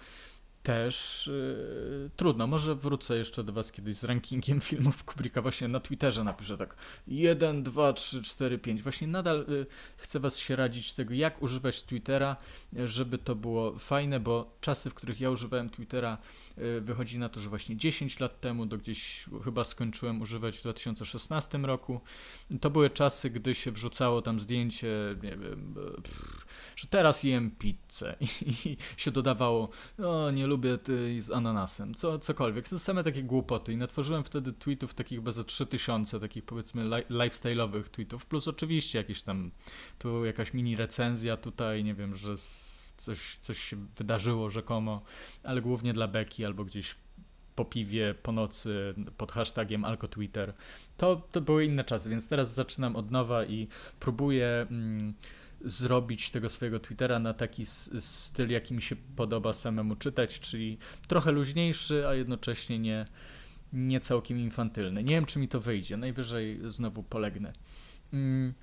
[0.65, 2.47] też yy, trudno.
[2.47, 5.41] Może wrócę jeszcze do Was kiedyś z rankingiem filmów Kubricka.
[5.41, 6.75] Właśnie na Twitterze napiszę tak
[7.07, 8.81] 1, 2, 3, 4, 5.
[8.83, 9.65] Właśnie nadal yy,
[9.97, 12.35] chcę Was się radzić tego, jak używać Twittera,
[12.85, 16.17] żeby to było fajne, bo czasy, w których ja używałem Twittera,
[16.57, 20.61] yy, wychodzi na to, że właśnie 10 lat temu, do gdzieś chyba skończyłem używać w
[20.61, 22.01] 2016 roku.
[22.61, 24.87] To były czasy, gdy się wrzucało tam zdjęcie,
[25.23, 28.25] nie wiem, pff, że teraz jem pizzę i,
[28.69, 29.69] i się dodawało,
[30.03, 32.69] o nie lubię ty z ananasem, co, cokolwiek.
[32.69, 37.83] To same takie głupoty i natworzyłem wtedy tweetów takich bez 3000, takich powiedzmy li lifestyle'owych
[37.83, 39.51] tweetów, plus oczywiście jakieś tam,
[39.99, 42.35] tu jakaś mini recenzja tutaj, nie wiem, że
[42.97, 45.01] coś, coś się wydarzyło rzekomo,
[45.43, 46.95] ale głównie dla beki albo gdzieś
[47.55, 50.53] po piwie, po nocy, pod hashtagiem AlkoTwitter.
[50.97, 53.67] To, to były inne czasy, więc teraz zaczynam od nowa i
[53.99, 54.67] próbuję...
[54.69, 55.13] Mm,
[55.65, 57.65] zrobić tego swojego Twittera na taki
[57.99, 63.05] styl, jaki mi się podoba samemu czytać, czyli trochę luźniejszy, a jednocześnie nie,
[63.73, 65.03] nie całkiem infantylny.
[65.03, 65.97] Nie wiem, czy mi to wyjdzie.
[65.97, 67.53] Najwyżej znowu polegnę.
[68.13, 68.53] Mm.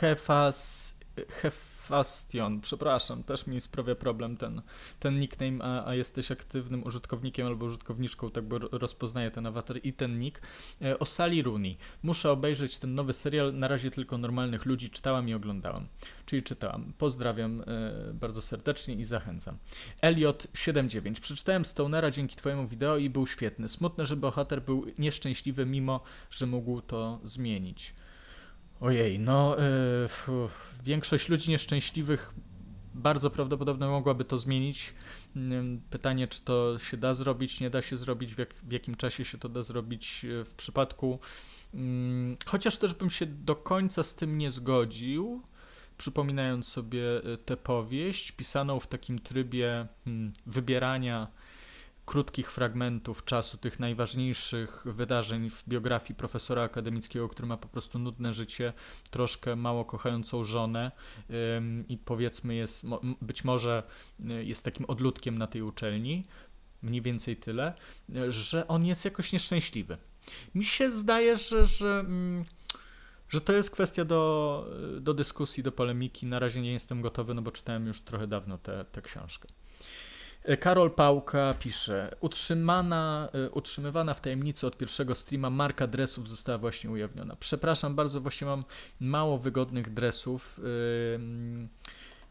[0.00, 4.62] Hefas, hef, Fastion, przepraszam, też mi sprawia problem ten,
[5.00, 9.92] ten nickname, a, a jesteś aktywnym użytkownikiem albo użytkowniczką, tak bo rozpoznaję ten awatar i
[9.92, 10.42] ten nick.
[10.82, 11.76] E, o Sally Rooney.
[12.02, 15.86] Muszę obejrzeć ten nowy serial, na razie tylko normalnych ludzi czytałam i oglądałam.
[16.26, 16.92] Czyli czytałam.
[16.98, 17.64] Pozdrawiam e,
[18.14, 19.58] bardzo serdecznie i zachęcam.
[20.02, 21.20] Elliot79.
[21.20, 23.68] Przeczytałem Stonera dzięki twojemu wideo i był świetny.
[23.68, 27.94] Smutne, że bohater był nieszczęśliwy, mimo że mógł to zmienić.
[28.84, 29.56] Ojej, no
[30.28, 30.48] yy,
[30.84, 32.34] większość ludzi nieszczęśliwych
[32.94, 34.94] bardzo prawdopodobnie mogłaby to zmienić.
[35.90, 39.24] Pytanie, czy to się da zrobić, nie da się zrobić, w, jak, w jakim czasie
[39.24, 41.18] się to da zrobić y, w przypadku.
[42.46, 45.42] Chociaż też bym się do końca z tym nie zgodził,
[45.98, 51.28] przypominając sobie y, tę powieść, pisaną w takim trybie hmm, wybierania
[52.06, 58.34] krótkich fragmentów czasu tych najważniejszych wydarzeń w biografii profesora akademickiego, który ma po prostu nudne
[58.34, 58.72] życie,
[59.10, 60.92] troszkę mało kochającą żonę
[61.88, 62.86] i powiedzmy jest,
[63.22, 63.82] być może
[64.20, 66.24] y, jest takim odludkiem na tej uczelni,
[66.82, 67.74] mniej więcej tyle,
[68.28, 69.98] że on jest jakoś nieszczęśliwy.
[70.54, 72.44] Mi się zdaje, że, że, mm,
[73.28, 74.66] że to jest kwestia do,
[75.00, 76.26] do dyskusji, do polemiki.
[76.26, 78.58] Na razie nie jestem gotowy, no bo czytałem już trochę dawno
[78.92, 79.48] tę książkę.
[80.60, 86.90] Karol Pałka pisze, utrzymana, e, utrzymywana w tajemnicy od pierwszego streama marka dresów została właśnie
[86.90, 87.36] ujawniona.
[87.36, 88.64] Przepraszam bardzo, właśnie mam
[89.00, 90.60] mało wygodnych dresów.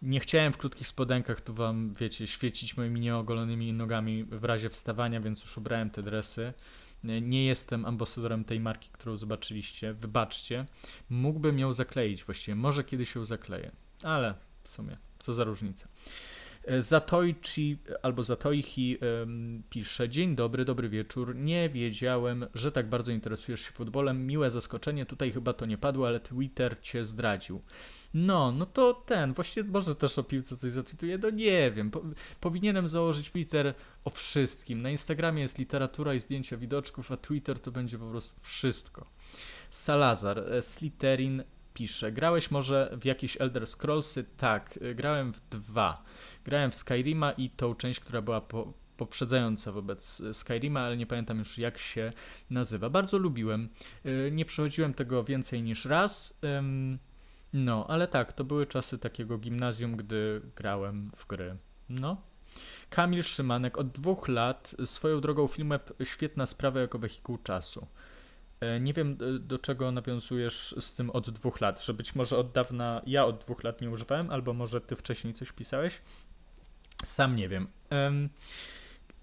[0.02, 5.21] Nie chciałem w krótkich spodenkach tu wam, wiecie, świecić moimi nieogolonymi nogami w razie wstawania,
[5.21, 6.54] więc już ubrałem te dresy.
[7.04, 9.93] Nie jestem ambasadorem tej marki, którą zobaczyliście.
[9.93, 10.65] Wybaczcie.
[11.10, 12.56] Mógłbym ją zakleić właściwie.
[12.56, 13.71] Może kiedyś ją zakleję.
[14.04, 15.88] Ale w sumie, co za różnica.
[16.65, 18.97] E, Zatoichi albo Zatoichi
[19.69, 21.36] pisze: Dzień dobry, dobry wieczór.
[21.36, 24.28] Nie wiedziałem, że tak bardzo interesujesz się futbolem.
[24.28, 25.06] Miłe zaskoczenie.
[25.06, 27.62] Tutaj chyba to nie padło, ale Twitter cię zdradził.
[28.13, 31.91] No, no to ten, właściwie może też o piłce coś zatwituje, no nie wiem.
[31.91, 32.02] Po,
[32.39, 33.73] powinienem założyć Twitter
[34.06, 34.82] o wszystkim.
[34.82, 39.06] Na Instagramie jest literatura i zdjęcia widoczków, a Twitter to będzie po prostu wszystko.
[39.69, 41.43] Salazar, e, Sliterin
[41.74, 42.12] pisze.
[42.12, 44.24] Grałeś może w jakieś Elder Scrollsy?
[44.38, 46.04] Tak, e, grałem w dwa.
[46.46, 51.40] Grałem w Skyrima i tą część, która była po, poprzedzająca wobec Skyrima, ale nie pamiętam
[51.40, 52.14] już jak się
[52.50, 52.90] nazywa.
[52.90, 53.70] Bardzo lubiłem.
[54.06, 56.40] E, nie przechodziłem tego więcej niż raz.
[57.54, 61.58] No, ale tak, to były czasy takiego gimnazjum, gdy grałem w gry.
[61.90, 62.22] No.
[62.90, 67.88] Kamil Szymanek od dwóch lat swoją drogą filmem świetna sprawa jako wehikuł czasu.
[68.63, 72.38] E, nie wiem, e, do czego nawiązujesz z tym od dwóch lat, że być może
[72.38, 76.02] od dawna ja od dwóch lat nie używałem, albo może ty wcześniej coś pisałeś.
[77.04, 77.67] Sam nie wiem.
[77.91, 78.30] Um,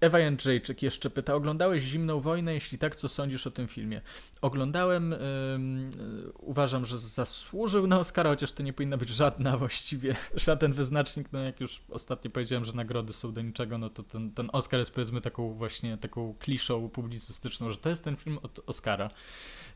[0.01, 2.53] Ewa Jędrzejczyk jeszcze pyta, oglądałeś Zimną Wojnę?
[2.53, 4.01] Jeśli tak, co sądzisz o tym filmie?
[4.41, 10.73] Oglądałem, yy, uważam, że zasłużył na Oscara, chociaż to nie powinna być żadna właściwie, żaden
[10.73, 14.49] wyznacznik, no jak już ostatnio powiedziałem, że nagrody są do niczego, no to ten, ten
[14.53, 19.09] Oscar jest powiedzmy taką właśnie, taką kliszą publicystyczną, że to jest ten film od Oscara.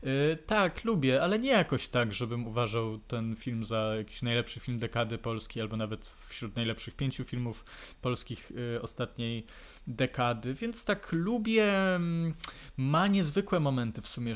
[0.02, 4.78] Yy, tak, lubię, ale nie jakoś tak, żebym uważał ten film za jakiś najlepszy film
[4.78, 7.64] dekady polskiej, albo nawet wśród najlepszych pięciu filmów
[8.02, 9.46] polskich yy, ostatniej
[9.86, 12.34] dekady więc tak lubię, mm,
[12.76, 14.34] ma niezwykłe momenty w sumie.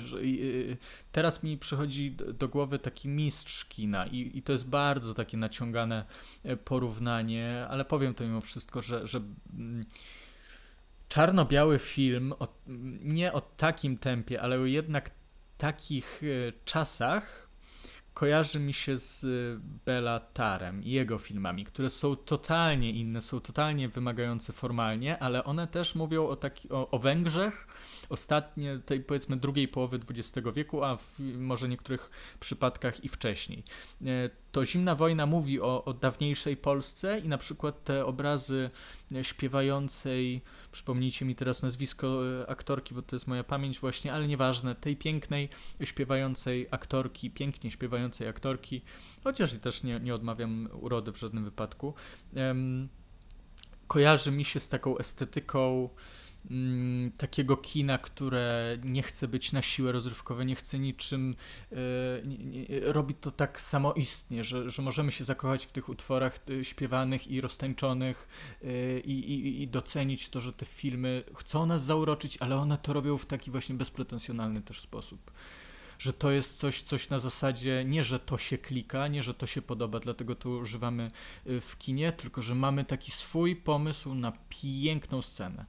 [1.12, 6.04] Teraz mi przychodzi do głowy taki mistrz kina i, i to jest bardzo takie naciągane
[6.44, 9.20] e, porównanie, ale powiem to mimo wszystko, że, że
[9.52, 9.84] mm,
[11.08, 12.48] czarno-biały film o,
[13.02, 15.10] nie o takim tempie, ale jednak
[15.58, 17.49] takich e, czasach
[18.14, 19.26] kojarzy mi się z
[19.86, 25.94] Belatarem i jego filmami, które są totalnie inne, są totalnie wymagające formalnie, ale one też
[25.94, 27.66] mówią o, taki, o, o Węgrzech
[28.08, 33.64] ostatnie, tej powiedzmy drugiej połowy XX wieku, a w może niektórych przypadkach i wcześniej.
[34.50, 38.70] E, to Zimna Wojna mówi o, o dawniejszej Polsce i na przykład te obrazy
[39.22, 44.74] śpiewającej, przypomnijcie mi teraz nazwisko e, aktorki, bo to jest moja pamięć właśnie, ale nieważne,
[44.74, 45.48] tej pięknej
[45.84, 48.82] śpiewającej aktorki, pięknie śpiewającej aktorki,
[49.24, 51.94] chociaż i też nie, nie odmawiam urody w żadnym wypadku,
[53.88, 55.88] kojarzy mi się z taką estetyką
[56.50, 61.36] mm, takiego kina, które nie chce być na siłę rozrywkowe, nie chce niczym,
[61.72, 61.76] e,
[62.26, 67.28] nie, robi to tak samoistnie, że, że możemy się zakochać w tych utworach e, śpiewanych
[67.28, 68.28] i roztańczonych
[68.64, 72.92] e, i, i, i docenić to, że te filmy chcą nas zauroczyć, ale one to
[72.92, 75.30] robią w taki właśnie bezpretensjonalny też sposób
[76.00, 79.46] że to jest coś, coś na zasadzie nie, że to się klika, nie, że to
[79.46, 81.10] się podoba, dlatego to używamy
[81.44, 85.64] w kinie, tylko że mamy taki swój pomysł na piękną scenę.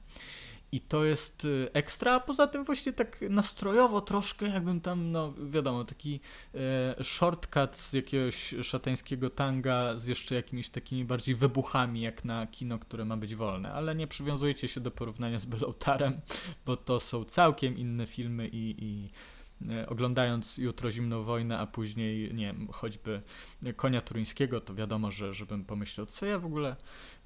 [0.72, 5.34] I to jest y, ekstra, a poza tym właśnie tak nastrojowo troszkę, jakbym tam, no
[5.50, 6.20] wiadomo, taki
[6.54, 12.78] e, shortcut z jakiegoś szatańskiego tanga z jeszcze jakimiś takimi bardziej wybuchami, jak na kino,
[12.78, 13.72] które ma być wolne.
[13.72, 16.20] Ale nie przywiązujcie się do porównania z Beloutarem,
[16.66, 19.10] bo to są całkiem inne filmy i, i
[19.70, 23.22] e, oglądając jutro Zimną Wojnę, a później, nie wiem, choćby
[23.76, 26.76] Konia Turyńskiego, to wiadomo, że żebym pomyślał, co ja w ogóle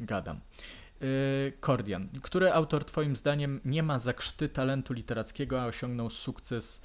[0.00, 0.40] gadam.
[1.02, 2.08] Y, Kordian.
[2.22, 6.82] Który autor Twoim zdaniem nie ma zakrzty talentu literackiego, a osiągnął sukces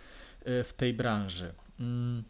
[0.48, 1.54] y, w tej branży?
[1.80, 2.24] Mm,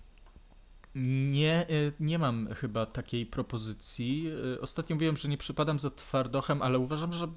[1.31, 4.31] nie, y, nie mam chyba takiej propozycji.
[4.61, 7.27] Ostatnio mówiłem, że nie przypadam za twardochem, ale uważam, że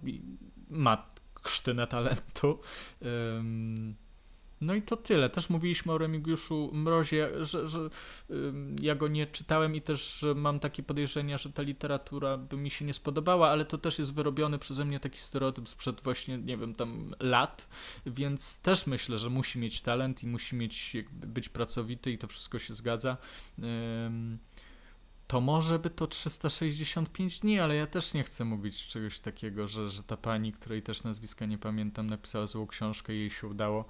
[0.69, 2.61] ma krztynę talentu.
[4.61, 5.31] No i to tyle.
[5.31, 7.91] Też mówiliśmy o Remigiuszu Mrozie, że, że
[8.81, 12.85] ja go nie czytałem i też mam takie podejrzenia, że ta literatura by mi się
[12.85, 16.75] nie spodobała, ale to też jest wyrobiony przeze mnie taki stereotyp sprzed właśnie, nie wiem,
[16.75, 17.69] tam lat,
[18.07, 22.59] więc też myślę, że musi mieć talent i musi mieć, być pracowity i to wszystko
[22.59, 23.17] się zgadza
[25.27, 29.89] to może by to 365 dni, ale ja też nie chcę mówić czegoś takiego, że,
[29.89, 33.85] że ta pani, której też nazwiska nie pamiętam, napisała złą książkę i jej się udało,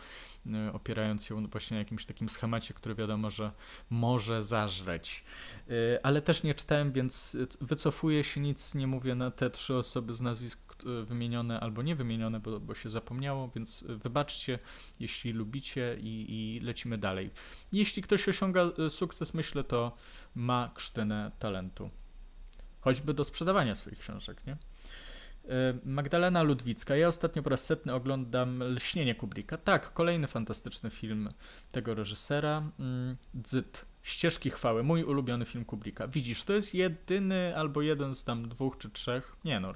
[0.46, 3.52] e, opierając ją właśnie na jakimś takim schemacie, który wiadomo, że
[3.90, 5.24] może zażreć.
[5.68, 10.14] E, ale też nie czytałem, więc wycofuję się, nic nie mówię na te trzy osoby
[10.14, 10.73] z nazwisk
[11.04, 14.58] wymienione albo nie wymienione, bo, bo się zapomniało, więc wybaczcie,
[15.00, 17.30] jeśli lubicie i, i lecimy dalej.
[17.72, 19.96] Jeśli ktoś osiąga e, sukces, myślę, to
[20.34, 21.90] ma krztynę talentu.
[22.80, 24.56] Choćby do sprzedawania swoich książek, nie?
[25.48, 26.96] E, Magdalena Ludwicka.
[26.96, 29.58] Ja ostatnio po raz setny oglądam Lśnienie Kubricka.
[29.58, 31.28] Tak, kolejny fantastyczny film
[31.72, 32.62] tego reżysera.
[32.78, 33.86] Mm, Dzyt.
[34.02, 34.82] Ścieżki chwały.
[34.82, 36.08] Mój ulubiony film Kubricka.
[36.08, 39.36] Widzisz, to jest jedyny albo jeden z tam dwóch czy trzech.
[39.44, 39.72] Nie no,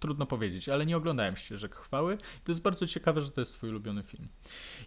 [0.00, 2.18] trudno powiedzieć, ale nie oglądałem Ścieżek Chwały.
[2.44, 4.28] To jest bardzo ciekawe, że to jest twój ulubiony film.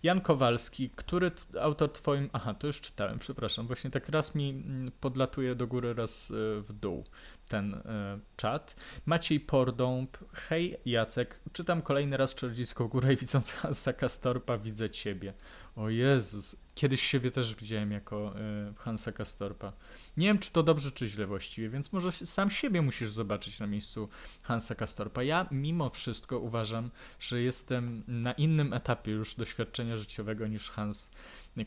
[0.03, 2.29] Jan Kowalski, który autor twoim...
[2.33, 3.67] Aha, to już czytałem, przepraszam.
[3.67, 7.03] Właśnie tak raz mi mm, podlatuje do góry, raz e, w dół
[7.49, 8.75] ten e, czat.
[9.05, 15.33] Maciej Pordąb, hej Jacek, czytam kolejny raz Czerdzicką Górę i widząc Hansa Kastorpa widzę ciebie.
[15.75, 18.33] O Jezus, kiedyś siebie też widziałem jako
[18.71, 19.73] y, Hansa Kastorpa.
[20.17, 23.67] Nie wiem, czy to dobrze, czy źle właściwie, więc może sam siebie musisz zobaczyć na
[23.67, 24.09] miejscu
[24.41, 25.23] Hansa Kastorpa.
[25.23, 31.11] Ja mimo wszystko uważam, że jestem na innym etapie już doświadczenia życiowego niż Hans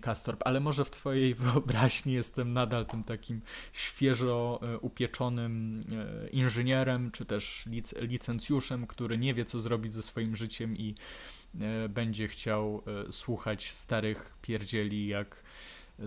[0.01, 3.41] Kastorp, ale może w twojej wyobraźni jestem nadal tym takim
[3.73, 10.03] świeżo e, upieczonym e, inżynierem, czy też lic licencjuszem, który nie wie, co zrobić ze
[10.03, 10.95] swoim życiem i
[11.89, 15.43] będzie chciał e, słuchać starych pierdzieli, jak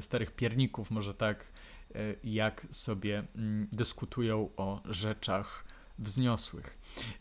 [0.01, 1.51] starych pierników, może tak,
[1.95, 5.65] e, jak sobie mm, dyskutują o rzeczach
[5.99, 6.77] wzniosłych.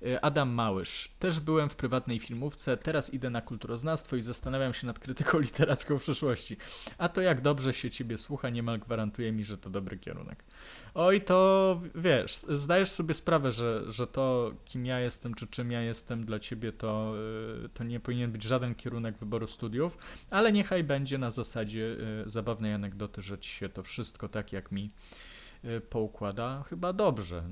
[0.07, 1.13] E, Adam Małysz.
[1.19, 5.99] Też byłem w prywatnej filmówce, teraz idę na kulturoznawstwo i zastanawiam się nad krytyką literacką
[5.99, 6.57] w przyszłości.
[6.99, 10.45] A to jak dobrze się ciebie słucha, niemal gwarantuje mi, że to dobry kierunek.
[10.95, 15.83] Oj, to wiesz, zdajesz sobie sprawę, że, że to, kim ja jestem, czy czym ja
[15.83, 17.15] jestem dla ciebie, to,
[17.65, 19.99] e, to nie powinien być żaden kierunek wyboru studiów,
[20.31, 24.73] ale niechaj będzie na zasadzie e, zabawnej anegdoty, że ci się to wszystko tak jak
[24.73, 24.91] mi
[25.91, 27.45] poukłada, chyba dobrze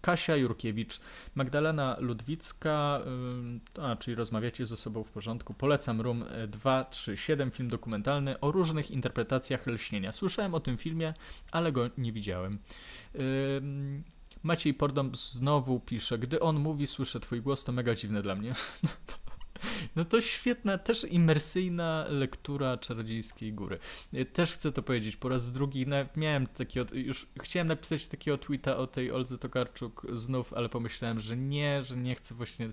[0.00, 1.00] Kasia Jurkiewicz,
[1.34, 3.00] Magdalena Ludwicka,
[3.82, 5.54] a, czyli rozmawiacie ze sobą w porządku.
[5.54, 10.12] Polecam Room 237, film dokumentalny o różnych interpretacjach lśnienia.
[10.12, 11.14] Słyszałem o tym filmie,
[11.52, 12.58] ale go nie widziałem.
[14.42, 18.54] Maciej Pordom znowu pisze, gdy on mówi, słyszę twój głos, to mega dziwne dla mnie.
[19.96, 23.78] No to świetna, też imersyjna lektura Czarodziejskiej Góry.
[24.32, 25.86] Też chcę to powiedzieć po raz drugi.
[26.16, 31.36] Miałem takie, już chciałem napisać takiego tweeta o tej Oldze Tokarczuk znów, ale pomyślałem, że
[31.36, 32.70] nie, że nie chcę właśnie,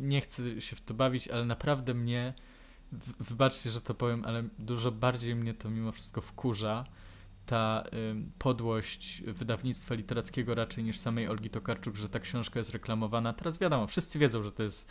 [0.00, 2.34] nie chcę się w to bawić, ale naprawdę mnie,
[3.20, 6.86] wybaczcie, że to powiem, ale dużo bardziej mnie to mimo wszystko wkurza
[7.50, 7.84] ta
[8.38, 13.32] podłość wydawnictwa literackiego raczej niż samej Olgi Tokarczuk, że ta książka jest reklamowana.
[13.32, 14.88] Teraz wiadomo, wszyscy wiedzą, że to jest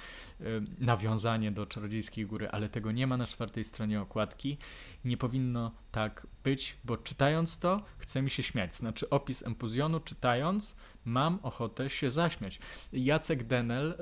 [0.80, 4.58] nawiązanie do Czarodziejskiej Góry, ale tego nie ma na czwartej stronie okładki.
[5.06, 8.76] Nie powinno tak być, bo czytając to chce mi się śmiać.
[8.76, 12.60] Znaczy opis empuzjonu czytając mam ochotę się zaśmiać.
[12.94, 13.98] Jacek Denel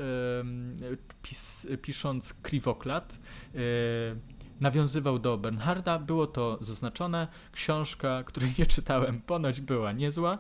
[1.22, 3.20] pis, pisząc Kriwoklat
[4.60, 6.00] nawiązywał do Bernharda.
[6.00, 7.28] Było to zaznaczone.
[7.52, 10.38] Książka, której nie czytałem, ponoć była niezła.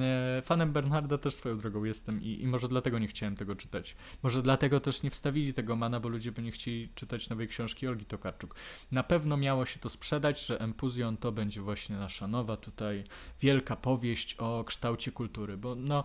[0.00, 3.96] E, fanem Bernharda też swoją drogą jestem i, i może dlatego nie chciałem tego czytać.
[4.22, 7.88] Może dlatego też nie wstawili tego mana, bo ludzie by nie chcieli czytać nowej książki
[7.88, 8.54] Olgi Tokarczuk.
[8.92, 13.04] Na pewno miało się to sprzedać, że Empuzjon to będzie właśnie nasza nowa tutaj
[13.40, 16.04] wielka powieść o kształcie kultury, bo no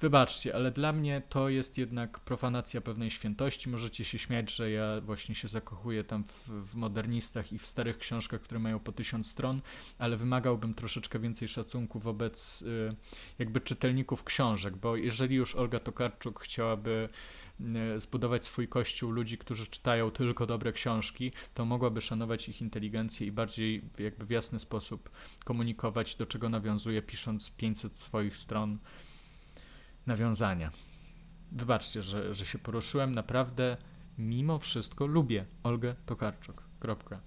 [0.00, 3.68] Wybaczcie, ale dla mnie to jest jednak profanacja pewnej świętości.
[3.68, 7.98] Możecie się śmiać, że ja właśnie się zakochuję tam w, w, modernistach i w starych
[7.98, 9.60] książkach, które mają po tysiąc stron,
[9.98, 12.94] ale wymagałbym troszeczkę więcej szacunku wobec y,
[13.38, 17.08] jakby czytelników książek, bo jeżeli już Olga Tokarczuk chciałaby
[17.96, 23.26] y, zbudować swój kościół ludzi, którzy czytają tylko dobre książki, to mogłaby szanować ich inteligencję
[23.26, 25.10] i bardziej jakby w jasny sposób
[25.44, 28.78] komunikować, do czego nawiązuje, pisząc 500 swoich stron
[30.06, 30.70] nawiązania.
[31.52, 33.14] Wybaczcie, że, że się poruszyłem.
[33.14, 33.76] Naprawdę,
[34.18, 36.62] mimo wszystko lubię Olgę Tokarczuk.
[36.80, 37.20] Kropka.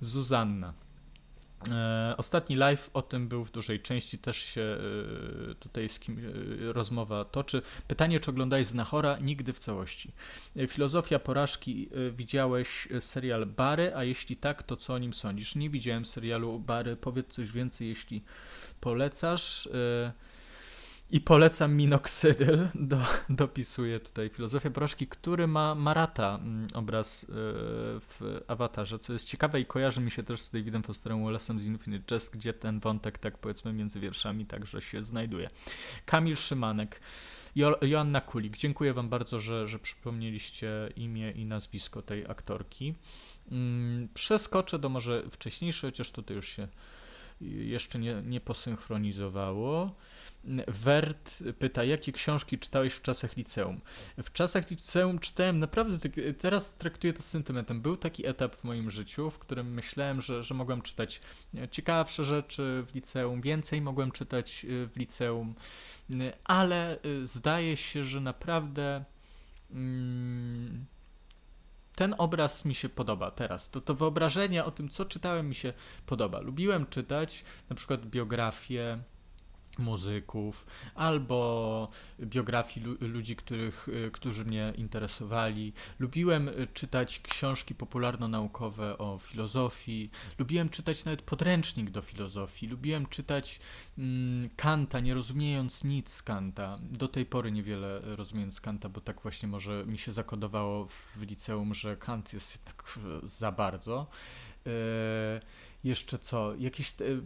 [0.00, 0.74] Zuzanna.
[1.70, 4.78] E, ostatni live o tym był w dużej części, też się
[5.50, 7.62] e, tutaj z kim e, rozmowa toczy.
[7.88, 9.18] Pytanie, czy oglądałeś Znachora?
[9.18, 10.12] Nigdy w całości.
[10.56, 11.88] E, filozofia porażki.
[12.08, 15.56] E, widziałeś serial Bary, a jeśli tak, to co o nim sądzisz?
[15.56, 16.96] Nie widziałem serialu Bary.
[16.96, 18.24] Powiedz coś więcej, jeśli
[18.80, 19.66] polecasz.
[19.66, 20.12] E,
[21.12, 22.98] i polecam minoksydyl, do,
[23.28, 27.26] dopisuję tutaj filozofię porażki, który ma Marata mm, obraz e,
[28.00, 31.64] w awatarze, co jest ciekawe i kojarzy mi się też z Davidem Fosterem Wallace'em z
[31.64, 35.50] Infinite Jest, gdzie ten wątek, tak powiedzmy, między wierszami także się znajduje.
[36.04, 37.00] Kamil Szymanek,
[37.56, 42.94] jo Joanna Kulik, dziękuję wam bardzo, że, że przypomnieliście imię i nazwisko tej aktorki.
[43.50, 46.68] Mm, przeskoczę do może wcześniejszej, chociaż tutaj już się
[47.40, 49.94] jeszcze nie, nie posynchronizowało.
[50.68, 53.80] Wert pyta, jakie książki czytałeś w czasach liceum?
[54.22, 56.08] W czasach liceum czytałem naprawdę,
[56.38, 57.80] teraz traktuję to z sentymentem.
[57.80, 61.20] Był taki etap w moim życiu, w którym myślałem, że, że mogłem czytać
[61.70, 65.54] ciekawsze rzeczy w liceum, więcej mogłem czytać y, w liceum,
[66.44, 69.04] ale y, zdaje się, że naprawdę.
[69.70, 70.86] Mm,
[72.02, 73.70] ten obraz mi się podoba teraz.
[73.70, 75.72] To, to wyobrażenie o tym, co czytałem, mi się
[76.06, 76.40] podoba.
[76.40, 78.98] Lubiłem czytać na przykład biografię
[79.78, 81.88] muzyków, albo
[82.20, 85.72] biografii ludzi, których, y, którzy mnie interesowali.
[85.98, 93.60] Lubiłem y, czytać książki popularno-naukowe o filozofii, lubiłem czytać nawet podręcznik do filozofii, lubiłem czytać
[93.98, 96.78] mm, Kanta, nie rozumiejąc nic z Kanta.
[96.82, 101.74] Do tej pory niewiele rozumiejąc Kanta, bo tak właśnie może mi się zakodowało w liceum,
[101.74, 104.06] że Kant jest tak za bardzo.
[104.64, 104.72] Yy,
[105.84, 106.54] jeszcze co?
[106.58, 106.94] Jakieś...
[107.00, 107.22] Yy,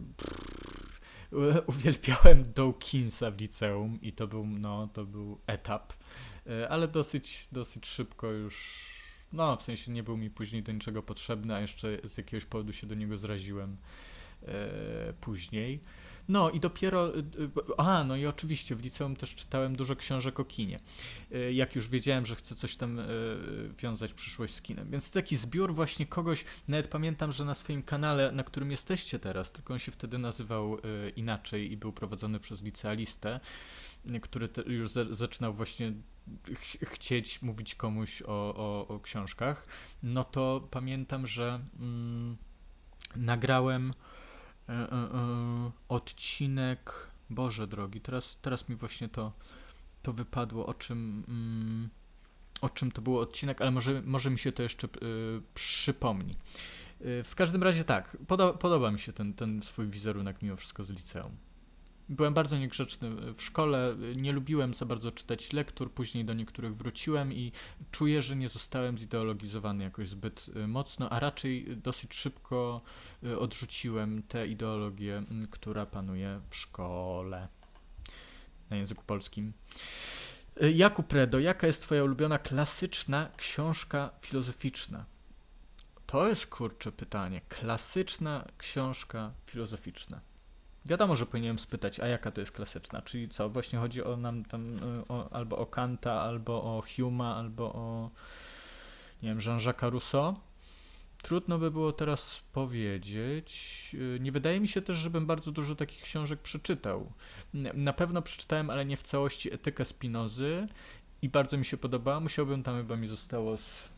[1.67, 5.93] uwielbiałem Dawkinsa w liceum i to był, no, to był etap,
[6.47, 8.85] e, ale dosyć, dosyć szybko już,
[9.33, 12.73] no, w sensie nie był mi później do niczego potrzebny, a jeszcze z jakiegoś powodu
[12.73, 13.77] się do niego zraziłem
[15.21, 15.81] później.
[16.27, 20.39] No i dopiero, y, y, a no i oczywiście w liceum też czytałem dużo książek
[20.39, 20.79] o kinie.
[21.53, 23.01] Jak już wiedziałem, że chcę coś tam
[23.77, 24.91] wiązać przyszłość z kinem.
[24.91, 29.51] Więc taki zbiór właśnie kogoś, nawet pamiętam, że na swoim kanale, na którym jesteście teraz,
[29.51, 30.77] tylko on się wtedy nazywał
[31.15, 33.39] inaczej i był prowadzony przez licealistę,
[34.21, 35.93] który już zaczynał właśnie
[36.55, 39.67] ch chcieć mówić komuś o, o, o, książkach,
[40.03, 42.37] no to pamiętam, że mm,
[43.15, 43.93] nagrałem
[44.69, 47.07] E, e, e, odcinek.
[47.29, 49.31] Boże drogi, teraz, teraz mi właśnie to,
[50.01, 51.89] to wypadło, o czym, mm,
[52.61, 54.87] o czym to był odcinek, ale może, może mi się to jeszcze
[55.53, 56.35] przypomni.
[56.99, 60.89] W każdym razie tak, podo podoba mi się ten, ten swój wizerunek mimo wszystko z
[60.89, 61.37] liceum.
[62.09, 67.33] Byłem bardzo niegrzeczny w szkole, nie lubiłem za bardzo czytać lektur, później do niektórych wróciłem
[67.33, 67.51] i
[67.91, 72.81] czuję, że nie zostałem zideologizowany jakoś zbyt y, mocno, a raczej dosyć szybko
[73.23, 77.47] y, odrzuciłem tę ideologię, która panuje w szkole
[78.69, 79.53] na języku polskim.
[80.63, 85.05] Y, Jakub Redo, jaka jest twoja ulubiona klasyczna książka filozoficzna?
[86.05, 87.41] To jest kurcze pytanie.
[87.49, 90.21] Klasyczna książka filozoficzna.
[90.87, 93.01] Wiadomo, że powinienem spytać, a jaka to jest klasyczna?
[93.01, 97.35] Czyli co, właśnie chodzi o nam tam y, o, albo o Kanta, albo o Huma,
[97.35, 98.09] albo o
[99.23, 100.35] nie wiem, Jean-Jacques Rousseau?
[101.21, 103.91] Trudno by było teraz powiedzieć.
[103.93, 107.11] Y, nie wydaje mi się też, żebym bardzo dużo takich książek przeczytał.
[107.73, 110.67] Na pewno przeczytałem, ale nie w całości etykę Spinozy
[111.21, 112.19] i bardzo mi się podobała.
[112.19, 113.89] Musiałbym tam chyba mi zostało z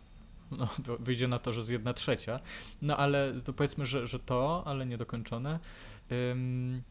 [0.52, 0.68] no,
[1.00, 2.40] wyjdzie na to, że z jedna trzecia.
[2.82, 5.60] No ale to powiedzmy, że, że to, ale niedokończone.
[6.12, 6.84] Ym,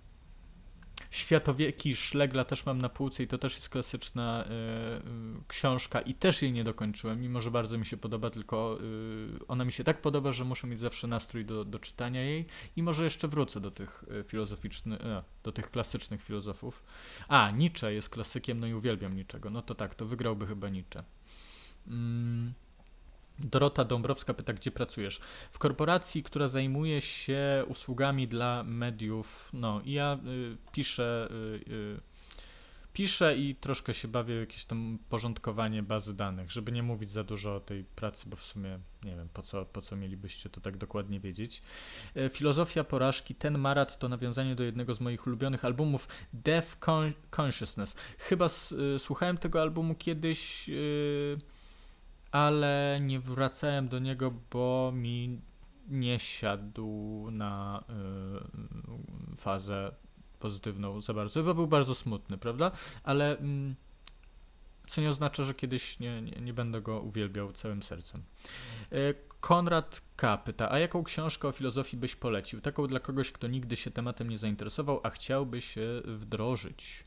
[1.10, 6.14] Światowieki Szlegla też mam na półce i to też jest klasyczna y, y, książka i
[6.14, 9.84] też jej nie dokończyłem, mimo że bardzo mi się podoba, tylko y, ona mi się
[9.84, 12.46] tak podoba, że muszę mieć zawsze nastrój do, do czytania jej
[12.76, 14.98] i może jeszcze wrócę do tych filozoficznych,
[15.42, 16.84] do tych klasycznych filozofów.
[17.28, 19.50] A, Nietzsche jest klasykiem, no i uwielbiam niczego.
[19.50, 21.04] No to tak, to wygrałby chyba Nietzsche.
[21.86, 22.54] Mm.
[23.38, 25.20] Dorota Dąbrowska pyta, gdzie pracujesz?
[25.50, 29.50] W korporacji, która zajmuje się usługami dla mediów.
[29.52, 32.00] No i ja y, piszę, y, y,
[32.92, 37.24] piszę i troszkę się bawię w jakieś tam porządkowanie bazy danych, żeby nie mówić za
[37.24, 40.60] dużo o tej pracy, bo w sumie nie wiem, po co, po co mielibyście to
[40.60, 41.62] tak dokładnie wiedzieć.
[42.16, 47.12] E, filozofia porażki, ten marat to nawiązanie do jednego z moich ulubionych albumów, Death Con
[47.40, 47.96] Consciousness.
[48.18, 48.46] Chyba
[48.96, 50.68] y, słuchałem tego albumu kiedyś...
[50.68, 51.57] Y,
[52.30, 55.40] ale nie wracałem do niego, bo mi
[55.88, 57.84] nie siadł na
[59.32, 59.92] y, fazę
[60.38, 61.54] pozytywną za bardzo.
[61.54, 62.70] Był bardzo smutny, prawda?
[63.02, 63.74] Ale mm,
[64.86, 68.22] co nie oznacza, że kiedyś nie, nie, nie będę go uwielbiał całym sercem.
[68.92, 70.38] Y, Konrad K.
[70.38, 72.60] pyta, a jaką książkę o filozofii byś polecił?
[72.60, 77.04] Taką dla kogoś, kto nigdy się tematem nie zainteresował, a chciałby się wdrożyć.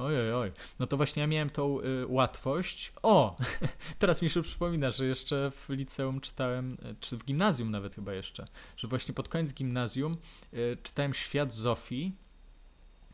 [0.00, 2.92] Oj, oj, No to właśnie ja miałem tą y, łatwość.
[3.02, 3.36] O,
[3.98, 8.12] teraz mi się przypomina, że jeszcze w liceum czytałem, y, czy w gimnazjum nawet chyba
[8.12, 8.46] jeszcze,
[8.76, 10.16] że właśnie pod koniec gimnazjum
[10.54, 12.12] y, czytałem Świat Zofii,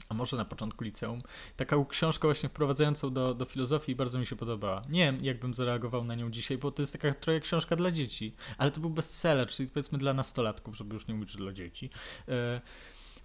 [0.09, 1.23] a może na początku liceum,
[1.57, 4.83] taką książkę właśnie wprowadzającą do, do filozofii i bardzo mi się podobała.
[4.89, 8.35] Nie wiem, jakbym zareagował na nią dzisiaj, bo to jest taka trochę książka dla dzieci,
[8.59, 11.91] ale to był bestseller, czyli powiedzmy dla nastolatków, żeby już nie mówić, że dla dzieci.
[12.29, 12.33] Y,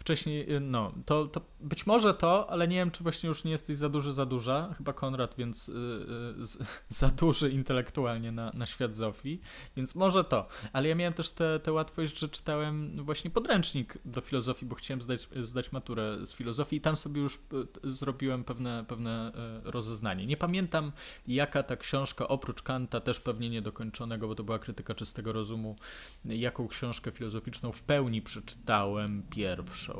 [0.02, 3.52] wcześniej, y, no, to, to być może to, ale nie wiem, czy właśnie już nie
[3.52, 5.76] jesteś za duży, za duża, chyba Konrad, więc yy,
[6.38, 6.66] yy,
[7.00, 9.42] za duży intelektualnie na, na świat Zofii,
[9.76, 11.34] więc może to, ale ja miałem też
[11.64, 16.76] tę łatwość, że czytałem właśnie podręcznik do filozofii, bo chciałem zdać, zdać maturę z filozofii
[16.76, 17.40] i tam sobie już y,
[17.92, 19.32] zrobiłem pewne, pewne
[19.68, 20.26] y, rozeznanie.
[20.26, 20.92] Nie pamiętam,
[21.28, 25.76] jaka ta książka, oprócz Kanta, też pewnie niedokończonego, bo to była krytyka czystego rozumu,
[26.26, 29.91] jaką książkę filozoficzną w pełni przeczytałem pierwszą.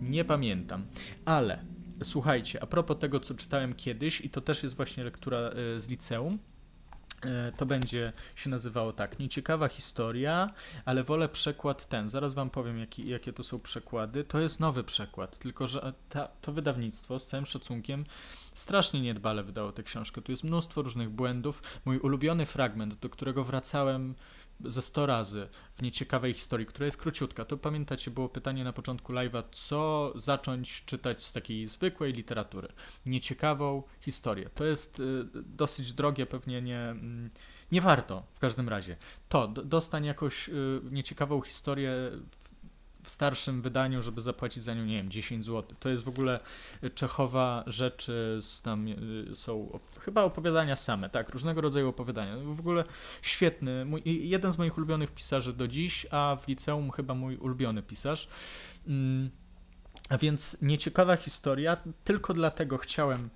[0.00, 0.86] Nie pamiętam,
[1.24, 1.64] ale
[2.02, 5.88] słuchajcie, a propos tego, co czytałem kiedyś, i to też jest właśnie lektura e, z
[5.88, 6.38] liceum.
[7.24, 9.18] E, to będzie się nazywało tak.
[9.18, 10.50] Nieciekawa historia,
[10.84, 12.08] ale wolę przekład ten.
[12.10, 14.24] Zaraz wam powiem, jaki, jakie to są przekłady.
[14.24, 18.04] To jest nowy przekład, tylko że ta, to wydawnictwo z całym szacunkiem
[18.54, 20.22] strasznie niedbale wydało tę książkę.
[20.22, 21.62] Tu jest mnóstwo różnych błędów.
[21.84, 24.14] Mój ulubiony fragment, do którego wracałem
[24.64, 27.44] ze 100 razy w nieciekawej historii, która jest króciutka.
[27.44, 32.68] To pamiętacie, było pytanie na początku live'a, co zacząć czytać z takiej zwykłej literatury.
[33.06, 34.50] Nieciekawą historię.
[34.54, 37.30] To jest y, dosyć drogie, pewnie nie, mm,
[37.72, 38.96] nie warto w każdym razie.
[39.28, 41.92] To, dostań jakąś y, nieciekawą historię
[43.08, 45.76] w starszym wydaniu, żeby zapłacić za nią, nie wiem, 10 zł.
[45.80, 46.40] To jest w ogóle
[46.94, 52.36] Czechowa rzeczy, tam y, są chyba opowiadania same, tak, różnego rodzaju opowiadania.
[52.38, 52.84] W ogóle
[53.22, 57.82] świetny, mój, jeden z moich ulubionych pisarzy do dziś, a w liceum chyba mój ulubiony
[57.82, 58.28] pisarz.
[58.86, 59.30] Mm
[60.08, 63.28] a więc nieciekawa historia, tylko dlatego chciałem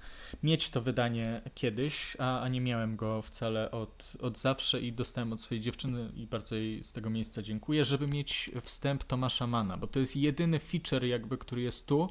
[0.43, 5.33] mieć to wydanie kiedyś, a, a nie miałem go wcale od, od zawsze i dostałem
[5.33, 9.77] od swojej dziewczyny i bardzo jej z tego miejsca dziękuję, żeby mieć wstęp Tomasza Mana,
[9.77, 12.11] bo to jest jedyny feature jakby, który jest tu,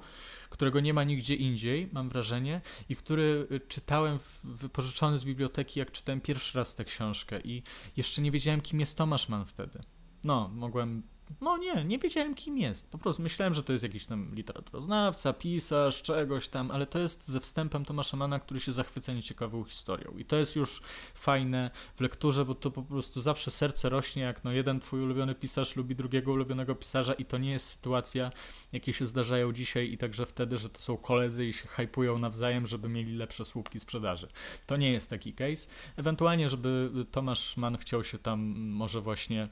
[0.49, 5.91] którego nie ma nigdzie indziej, mam wrażenie, i który czytałem w, wypożyczony z biblioteki, jak
[5.91, 7.63] czytałem pierwszy raz tę książkę i
[7.97, 9.79] jeszcze nie wiedziałem, kim jest Tomasz Mann wtedy.
[10.23, 11.03] No, mogłem
[11.41, 12.91] no nie, nie wiedziałem kim jest.
[12.91, 17.27] Po prostu myślałem, że to jest jakiś tam literaturoznawca, pisarz, czegoś tam, ale to jest
[17.27, 20.11] ze wstępem Tomasza Mana, który się zachwyca nieciekawą historią.
[20.17, 20.81] I to jest już
[21.13, 25.35] fajne w lekturze, bo to po prostu zawsze serce rośnie, jak no jeden twój ulubiony
[25.35, 28.31] pisarz lubi drugiego ulubionego pisarza i to nie jest sytuacja,
[28.71, 32.67] jakie się zdarzają dzisiaj i także wtedy, że to są koledzy i się hypują nawzajem,
[32.67, 34.27] żeby mieli lepsze słupki sprzedaży.
[34.67, 35.69] To nie jest taki case.
[35.97, 39.49] Ewentualnie, żeby Tomasz Mann chciał się tam może właśnie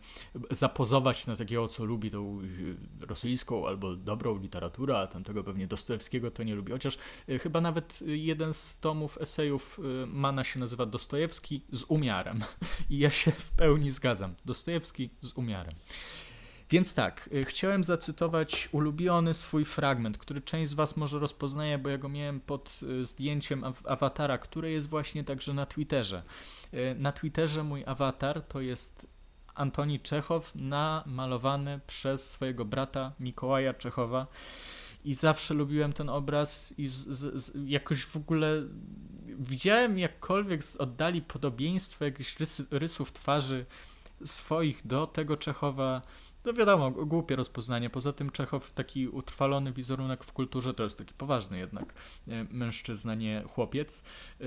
[0.52, 6.32] zapozować na takiego co lubi tą y, rosyjską albo dobrą literaturę, a tamtego pewnie Dostojewskiego
[6.32, 6.72] to nie lubi.
[6.72, 6.98] Chociaż
[7.30, 12.44] y, chyba nawet jeden z tomów esejów Mana się nazywa Dostojewski z umiarem.
[12.90, 14.36] I ja się w pełni zgadzam.
[14.46, 15.74] Dostojewski z umiarem.
[16.72, 21.98] Więc tak, chciałem zacytować ulubiony swój fragment, który część z Was może rozpoznaje, bo ja
[21.98, 26.24] go miałem pod zdjęciem awatara, który jest właśnie także na Twitterze.
[26.96, 29.19] Na Twitterze mój awatar to jest
[29.60, 34.28] Antoni Czechow namalowany przez swojego brata Mikołaja Czechowa.
[35.06, 38.64] I zawsze lubiłem ten obraz i z, z, z, jakoś w ogóle
[39.26, 43.66] widziałem jakkolwiek z oddali podobieństwo jakichś rysy, rysów twarzy
[44.26, 46.02] swoich do tego Czechowa
[46.46, 47.90] no wiadomo, głupie rozpoznanie.
[47.90, 51.94] Poza tym Czechow, taki utrwalony wizerunek w kulturze, to jest taki poważny jednak
[52.28, 54.04] e, mężczyzna, nie chłopiec.
[54.42, 54.46] E,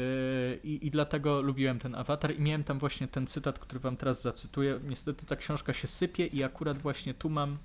[0.65, 4.23] I, I dlatego lubiłem ten awatar i miałem tam właśnie ten cytat, który wam teraz
[4.23, 4.81] zacytuję.
[4.85, 7.59] Niestety ta książka się sypie i akurat właśnie tu mam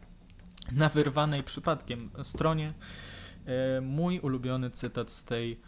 [0.71, 2.73] na wyrwanej przypadkiem stronie
[3.45, 5.59] e, mój ulubiony cytat z tej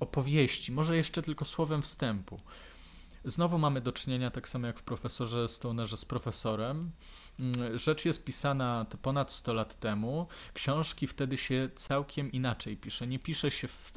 [0.00, 0.72] opowieści.
[0.72, 2.40] Może jeszcze tylko słowem wstępu.
[3.26, 6.90] Znowu mamy do czynienia, tak samo jak w profesorze Stonerze, z profesorem.
[7.40, 10.26] Mm, rzecz jest pisana ponad 100 lat temu.
[10.54, 13.06] Książki wtedy się całkiem inaczej pisze.
[13.06, 13.92] Nie pisze się, w,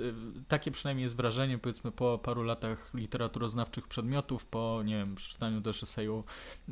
[0.47, 5.83] takie przynajmniej jest wrażenie, powiedzmy po paru latach literaturoznawczych przedmiotów, po, nie wiem, przeczytaniu też
[5.83, 6.23] eseju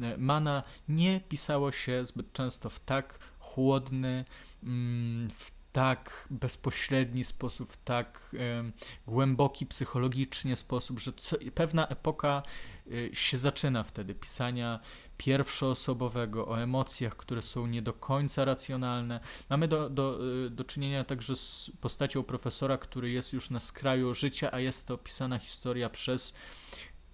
[0.01, 4.26] e, Mana, nie pisało się zbyt często w tak chłodny,
[4.64, 8.72] mm, w tak bezpośredni sposób, w tak e,
[9.07, 12.43] głęboki psychologicznie sposób, że co, pewna epoka
[12.91, 14.80] e, się zaczyna wtedy pisania
[15.18, 19.20] pierwszoosobowego, o emocjach, które są nie do końca racjonalne.
[19.49, 24.13] Mamy do, do, e, do czynienia także z postacią profesora, który jest już na skraju
[24.13, 26.34] życia, a jest to pisana historia przez,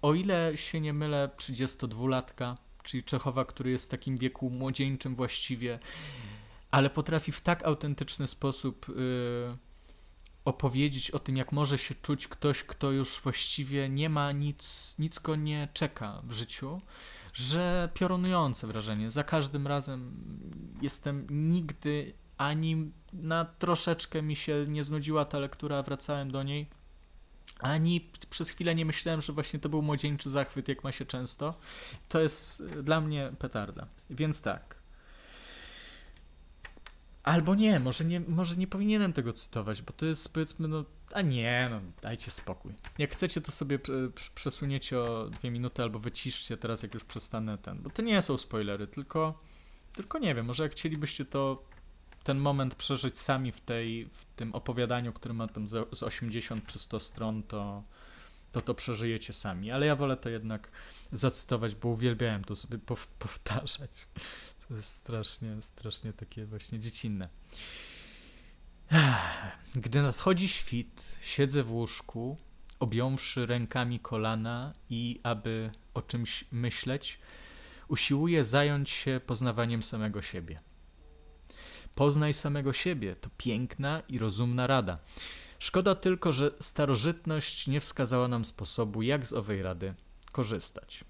[0.02, 5.78] o ile się nie mylę, 32-latka, czyli Czechowa, który jest w takim wieku młodzieńczym właściwie
[6.74, 9.56] ale potrafi w tak autentyczny sposób yy,
[10.44, 15.18] opowiedzieć o tym, jak może się czuć ktoś, kto już właściwie nie ma nic, nic
[15.18, 16.80] go nie czeka w życiu,
[17.32, 19.10] że piorunujące wrażenie.
[19.10, 20.16] Za każdym razem
[20.82, 26.70] jestem nigdy ani na troszeczkę mi się nie znudziła ta lektura, wracałem do niej.
[27.58, 31.54] Ani przez chwilę nie myślałem, że właśnie to był młodzieńczy zachwyt, jak ma się często.
[32.08, 33.86] To jest dla mnie petarda.
[34.10, 34.83] Więc tak.
[37.24, 41.22] Albo nie, może nie, może nie powinienem tego cytować, bo to jest powiedzmy, no, a
[41.22, 42.72] nie, no, dajcie spokój.
[42.98, 43.78] Jak chcecie, to sobie
[44.34, 48.38] przesuniecie o dwie minuty albo wyciszcie teraz, jak już przestanę ten, bo to nie są
[48.38, 49.40] spoilery, tylko,
[49.92, 51.64] tylko nie wiem, może jak chcielibyście to
[52.24, 56.78] ten moment przeżyć sami w, tej, w tym opowiadaniu, które ma tam z 80 czy
[56.78, 57.82] 100 stron, to,
[58.52, 59.70] to to przeżyjecie sami.
[59.70, 60.70] Ale ja wolę to jednak
[61.12, 62.78] zacytować, bo uwielbiałem to sobie
[63.18, 64.08] powtarzać.
[64.68, 67.28] To jest strasznie, strasznie takie właśnie dziecinne.
[69.74, 72.36] Gdy nadchodzi świt, siedzę w łóżku,
[72.80, 77.18] objąwszy rękami kolana i aby o czymś myśleć,
[77.88, 80.60] usiłuję zająć się poznawaniem samego siebie.
[81.94, 84.98] Poznaj samego siebie to piękna i rozumna rada.
[85.58, 89.94] Szkoda tylko, że starożytność nie wskazała nam sposobu, jak z owej rady
[90.32, 91.04] korzystać.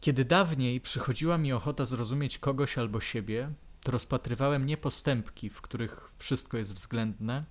[0.00, 3.50] Kiedy dawniej przychodziła mi ochota zrozumieć kogoś albo siebie,
[3.82, 7.44] to rozpatrywałem nie postępki, w których wszystko jest względne,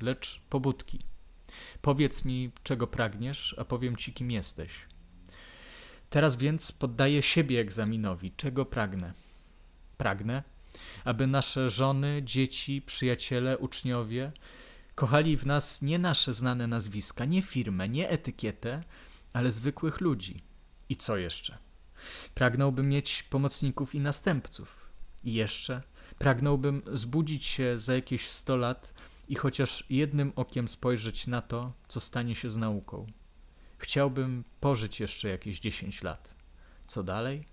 [0.00, 0.98] lecz pobudki.
[1.82, 4.72] Powiedz mi, czego pragniesz, a powiem ci, kim jesteś.
[6.10, 9.12] Teraz więc poddaję siebie egzaminowi, czego pragnę.
[9.96, 10.42] Pragnę,
[11.04, 14.32] aby nasze żony, dzieci, przyjaciele, uczniowie
[14.94, 18.82] kochali w nas nie nasze znane nazwiska, nie firmę, nie etykietę,
[19.32, 20.42] ale zwykłych ludzi.
[20.88, 21.58] I co jeszcze?
[22.34, 24.88] Pragnąłbym mieć pomocników i następców.
[25.24, 25.82] I jeszcze
[26.18, 28.94] pragnąłbym zbudzić się za jakieś sto lat
[29.28, 33.06] i chociaż jednym okiem spojrzeć na to, co stanie się z nauką.
[33.78, 36.34] Chciałbym pożyć jeszcze jakieś dziesięć lat.
[36.86, 37.44] Co dalej?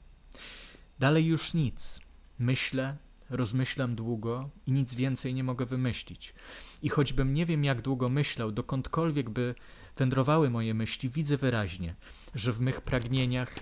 [1.00, 2.00] Dalej już nic.
[2.39, 2.98] Myślę,
[3.30, 6.34] rozmyślam długo i nic więcej nie mogę wymyślić.
[6.82, 9.56] I choćbym nie wiem, jak długo myślał, dokądkolwiek by
[9.98, 11.96] wędrowały moje myśli, widzę wyraźnie,
[12.36, 13.56] że w mych pragnieniach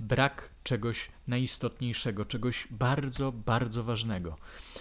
[0.00, 4.36] brak czegoś najistotniejszego, czegoś bardzo, bardzo ważnego.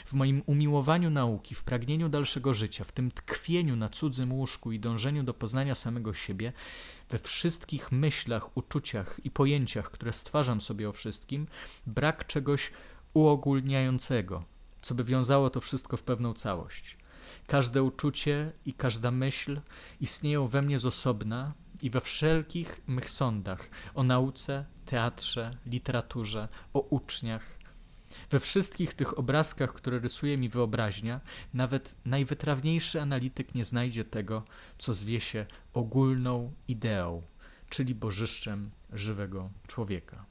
[0.05, 4.79] W moim umiłowaniu nauki, w pragnieniu dalszego życia, w tym tkwieniu na cudzym łóżku i
[4.79, 6.53] dążeniu do poznania samego siebie,
[7.09, 11.47] we wszystkich myślach, uczuciach i pojęciach, które stwarzam sobie o wszystkim,
[11.87, 12.71] brak czegoś
[13.13, 14.43] uogólniającego,
[14.81, 16.97] co by wiązało to wszystko w pewną całość.
[17.47, 19.61] Każde uczucie i każda myśl
[20.01, 26.79] istnieją we mnie z osobna i we wszelkich mych sądach o nauce, teatrze, literaturze, o
[26.79, 27.55] uczniach.
[28.29, 31.21] We wszystkich tych obrazkach, które rysuje mi wyobraźnia,
[31.53, 34.43] nawet najwytrawniejszy analityk nie znajdzie tego,
[34.77, 37.21] co zwie się ogólną ideą,
[37.69, 40.25] czyli bożyszczem żywego człowieka.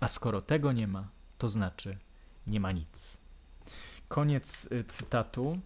[0.00, 1.08] A skoro tego nie ma,
[1.38, 1.98] to znaczy
[2.46, 3.18] nie ma nic.
[4.08, 5.58] Koniec y, cytatu.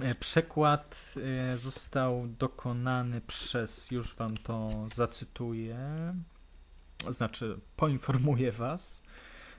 [0.00, 1.14] E, przekład
[1.52, 5.78] e, został dokonany przez, już wam to zacytuję,
[7.08, 9.02] znaczy poinformuję was.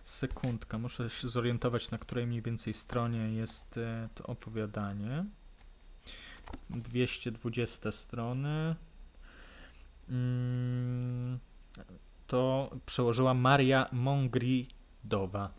[0.03, 5.25] Sekundka, muszę się zorientować, na której mniej więcej stronie jest e, to opowiadanie.
[6.69, 8.75] 220 strony.
[10.09, 11.39] Mm,
[12.27, 15.53] to przełożyła Maria Mongridowa.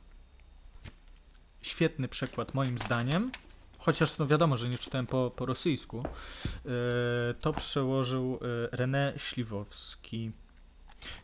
[1.62, 3.30] Świetny przekład moim zdaniem
[3.84, 8.40] chociaż no wiadomo, że nie czytałem po, po rosyjsku, e, to przełożył
[8.72, 10.32] e, René Śliwowski.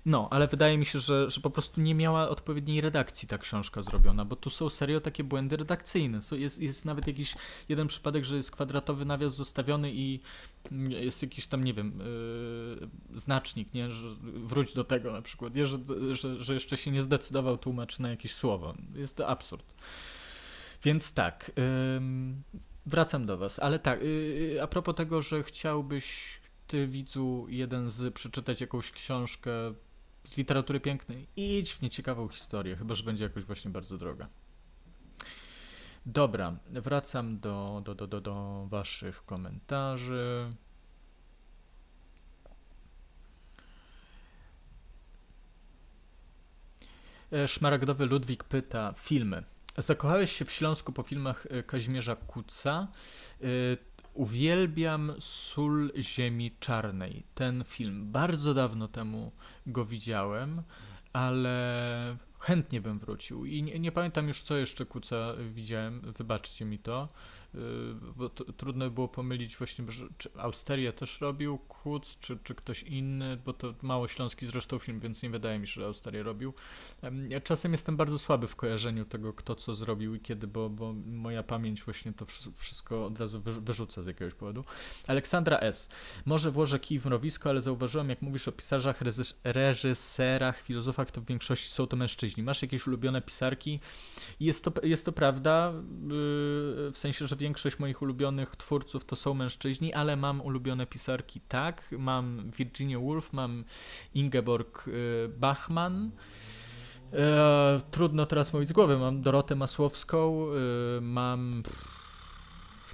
[0.07, 3.83] No, ale wydaje mi się, że, że po prostu nie miała odpowiedniej redakcji ta książka
[3.83, 6.18] zrobiona, bo tu są serio takie błędy redakcyjne.
[6.33, 7.35] Jest, jest nawet jakiś
[7.68, 10.20] jeden przypadek, że jest kwadratowy nawias zostawiony i
[10.89, 11.99] jest jakiś tam, nie wiem,
[13.11, 13.91] yy, znacznik, nie?
[13.91, 15.66] Że wróć do tego na przykład, nie?
[15.66, 15.78] Że,
[16.12, 18.74] że, że jeszcze się nie zdecydował tłumacz na jakieś słowo.
[18.95, 19.74] Jest to absurd.
[20.83, 21.51] Więc tak,
[22.87, 26.39] wracam do Was, ale tak, y, a propos tego, że chciałbyś
[26.71, 29.51] ty widzu jeden z przeczytać jakąś książkę
[30.25, 34.29] z literatury pięknej, idź w nieciekawą historię, chyba że będzie jakoś właśnie bardzo droga.
[36.07, 40.51] Dobra, wracam do, do, do, do, do Waszych komentarzy.
[47.33, 49.45] E, szmaragdowy Ludwik pyta: filmy.
[49.79, 52.89] Zakochałeś się w Śląsku po filmach e, Kazimierza Kuca.
[54.21, 57.23] Uwielbiam Sól Ziemi Czarnej.
[57.35, 58.12] Ten film.
[58.12, 59.33] Bardzo dawno temu
[59.66, 60.62] go widziałem,
[61.12, 63.45] ale chętnie bym wrócił.
[63.47, 66.01] I nie, nie pamiętam już, co jeszcze Kuca widziałem.
[66.01, 67.09] Wybaczcie mi to.
[67.55, 67.59] Y,
[68.16, 69.84] bo to, trudno było pomylić właśnie,
[70.18, 75.01] czy Austeria też robił Kuc, czy, czy ktoś inny, bo to mało śląski zresztą film,
[75.01, 76.55] więc nie wydaje mi się, że Austeria robił.
[77.28, 80.92] Ja czasem jestem bardzo słaby w kojarzeniu tego, kto co zrobił i kiedy, bo, bo
[81.07, 82.26] moja pamięć właśnie to
[82.57, 84.64] wszystko od razu wyrzuca z jakiegoś powodu.
[85.07, 85.90] Aleksandra S.
[86.24, 89.03] Może włożę kij w mrowisko, ale zauważyłem, jak mówisz o pisarzach,
[89.44, 92.42] reżyserach, filozofach, to w większości są to mężczyźni.
[92.42, 93.80] Masz jakieś ulubione pisarki?
[94.40, 99.34] Jest to, jest to prawda, yy, w sensie, że większość moich ulubionych twórców to są
[99.34, 101.95] mężczyźni, ale mam ulubione pisarki, tak.
[101.99, 103.64] Mam Virginia Woolf, mam
[104.14, 106.11] Ingeborg y, Bachmann.
[107.12, 108.99] E, trudno teraz mówić z głowy.
[108.99, 110.47] Mam Dorotę Masłowską,
[110.99, 111.62] y, mam.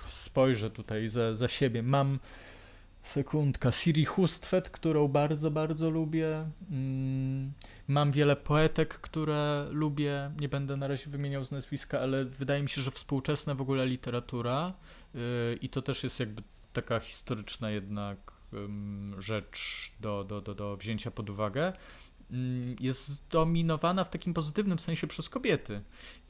[0.09, 1.83] Spojrzę tutaj za, za siebie.
[1.83, 2.19] Mam
[3.07, 3.73] Sekundka.
[3.73, 6.51] Siri Hustvedt, którą bardzo, bardzo lubię.
[6.71, 7.53] Mm,
[7.89, 10.31] mam wiele poetek, które lubię.
[10.41, 13.87] Nie będę na razie wymieniał z nazwiska, ale wydaje mi się, że współczesna w ogóle
[13.87, 14.73] literatura
[15.15, 15.21] yy,
[15.63, 16.43] i to też jest jakby
[16.73, 18.33] taka historyczna jednak
[19.19, 21.73] rzecz do, do, do, do wzięcia pod uwagę
[22.31, 25.81] mm, jest zdominowana w takim pozytywnym sensie przez kobiety.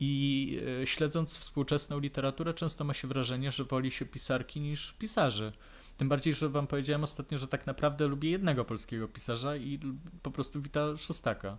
[0.01, 5.53] I yy, śledząc współczesną literaturę, często ma się wrażenie, że woli się pisarki niż pisarzy.
[5.97, 9.81] Tym bardziej, że wam powiedziałem ostatnio, że tak naprawdę lubię jednego polskiego pisarza i
[10.23, 11.59] po prostu Wita Szostaka.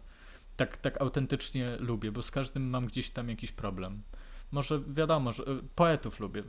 [0.55, 4.01] Tak, tak autentycznie lubię, bo z każdym mam gdzieś tam jakiś problem.
[4.51, 6.43] Może wiadomo, że e, poetów lubię.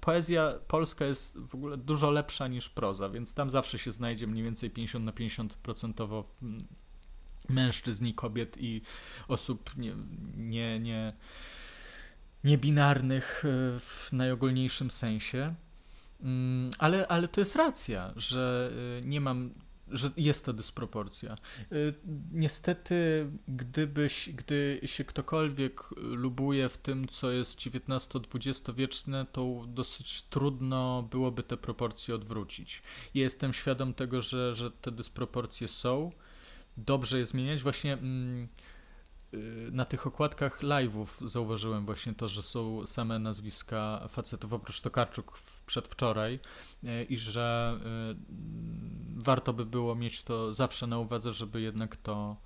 [0.00, 4.44] poezja polska jest w ogóle dużo lepsza niż proza, więc tam zawsze się znajdzie mniej
[4.44, 6.24] więcej 50 na 50 procentowo
[7.48, 8.82] mężczyzn i kobiet i
[9.28, 9.94] osób nie,
[10.36, 11.12] nie, nie,
[12.44, 15.54] niebinarnych e, w najogólniejszym sensie.
[16.20, 19.54] Mm, ale, ale to jest racja, że y, nie mam,
[19.88, 21.36] że jest to dysproporcja.
[21.72, 21.94] Y,
[22.32, 31.08] niestety, gdybyś, gdy się ktokolwiek lubuje w tym, co jest XIX-XX wieczne, to dosyć trudno
[31.10, 32.82] byłoby te proporcje odwrócić.
[33.14, 36.12] Jestem świadom tego, że, że te dysproporcje są.
[36.76, 37.62] Dobrze je zmieniać.
[37.62, 37.92] Właśnie.
[37.92, 38.48] Mm,
[39.72, 46.40] na tych okładkach live'ów zauważyłem właśnie to, że są same nazwiska facetów, oprócz Tokarczuk przedwczoraj
[46.84, 48.16] y, i że y,
[49.16, 52.36] warto by było mieć to zawsze na uwadze, żeby jednak to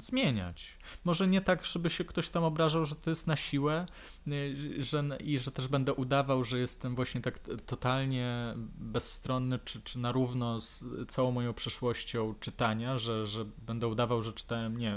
[0.00, 0.78] zmieniać.
[1.04, 3.86] Może nie tak, żeby się ktoś tam obrażał, że to jest na siłę
[4.28, 9.98] y, że, i że też będę udawał, że jestem właśnie tak totalnie bezstronny czy, czy
[9.98, 14.96] na równo z całą moją przeszłością czytania, że, że będę udawał, że czytałem nie,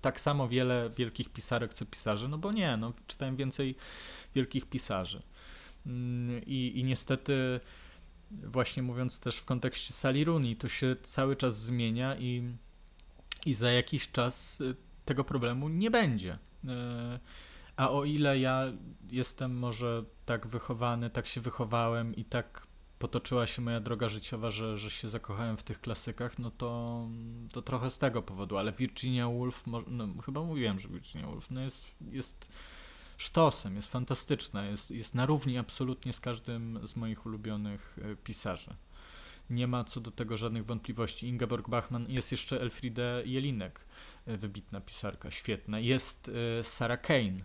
[0.00, 3.74] tak samo wiele wielkich pisarek co pisarzy, no bo nie, no, czytałem więcej
[4.34, 5.22] wielkich pisarzy.
[5.86, 7.60] Mm, I, i niestety
[8.30, 12.54] właśnie mówiąc też w kontekście sali Runi, to się cały czas zmienia i,
[13.46, 16.38] i za jakiś czas y, tego problemu nie będzie.
[16.64, 16.68] Y,
[17.76, 18.64] a o ile ja
[19.10, 22.66] jestem może tak wychowany, tak się wychowałem i tak
[22.98, 27.00] potoczyła się moja droga życiowa, że, że się zakochałem w tych klasykach, no to,
[27.52, 31.60] to trochę z tego powodu, ale Virginia Woolf, no, chyba mówiłem, że Virginia Woolf no
[31.60, 32.52] jest, jest
[33.16, 38.74] sztosem, jest fantastyczna, jest, jest na równi absolutnie z każdym z moich ulubionych e, pisarzy.
[39.50, 41.28] Nie ma co do tego żadnych wątpliwości.
[41.28, 43.86] Ingeborg Bachmann, jest jeszcze Elfriede Jelinek,
[44.26, 45.80] e, wybitna pisarka, świetna.
[45.80, 46.30] Jest
[46.60, 47.44] e, Sarah Kane.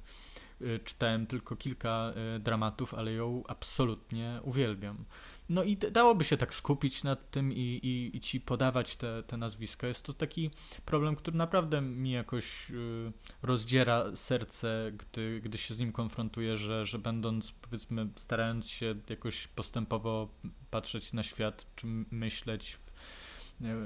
[0.85, 5.05] Czytałem tylko kilka dramatów, ale ją absolutnie uwielbiam.
[5.51, 9.37] No i dałoby się tak skupić nad tym i, i, i ci podawać te, te
[9.37, 9.87] nazwiska.
[9.87, 10.51] Jest to taki
[10.85, 13.11] problem, który naprawdę mi jakoś y,
[13.43, 19.47] rozdziera serce, gdy, gdy się z nim konfrontuję, że, że będąc, powiedzmy, starając się jakoś
[19.47, 20.29] postępowo
[20.69, 22.91] patrzeć na świat, czy myśleć w,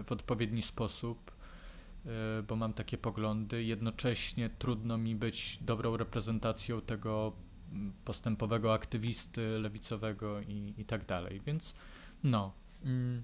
[0.07, 1.34] w odpowiedni sposób, y,
[2.47, 3.63] bo mam takie poglądy.
[3.63, 7.33] Jednocześnie trudno mi być dobrą reprezentacją tego
[8.05, 11.41] postępowego aktywisty lewicowego i, i tak dalej.
[11.45, 11.75] Więc
[12.23, 12.53] no,
[12.83, 13.23] mm,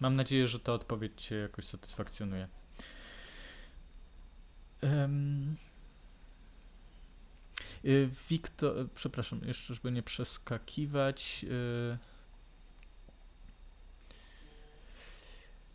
[0.00, 2.48] mam nadzieję, że ta odpowiedź Cię jakoś satysfakcjonuje.
[4.82, 5.56] Um,
[8.30, 11.44] Wiktor, przepraszam, jeszcze żeby nie przeskakiwać.
[11.44, 12.17] Y,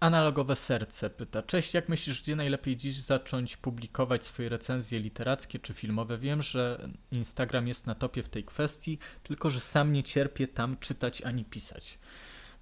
[0.03, 1.43] Analogowe serce pyta.
[1.43, 6.17] Cześć, jak myślisz, gdzie najlepiej dziś zacząć publikować swoje recenzje literackie czy filmowe?
[6.17, 10.77] Wiem, że Instagram jest na topie w tej kwestii, tylko że sam nie cierpię tam
[10.77, 11.99] czytać ani pisać.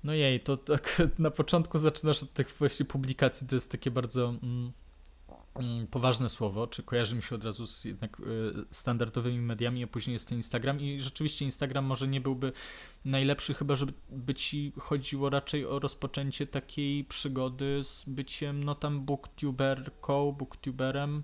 [0.04, 4.30] No jej, to tak na początku zaczynasz od tych właśnie publikacji, to jest takie bardzo.
[4.44, 4.72] Mm,
[5.92, 8.24] poważne słowo, czy kojarzy mi się od razu z jednak y,
[8.72, 10.80] standardowymi mediami, a później jest ten Instagram.
[10.80, 12.52] I rzeczywiście Instagram może nie byłby
[13.06, 19.06] najlepszy, chyba żeby by ci chodziło raczej o rozpoczęcie takiej przygody z byciem, no tam
[19.06, 21.24] booktuberką, booktuberem,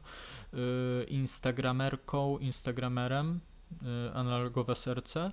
[0.54, 3.40] y, instagramerką, instagramerem,
[3.72, 5.32] y, analogowe serce,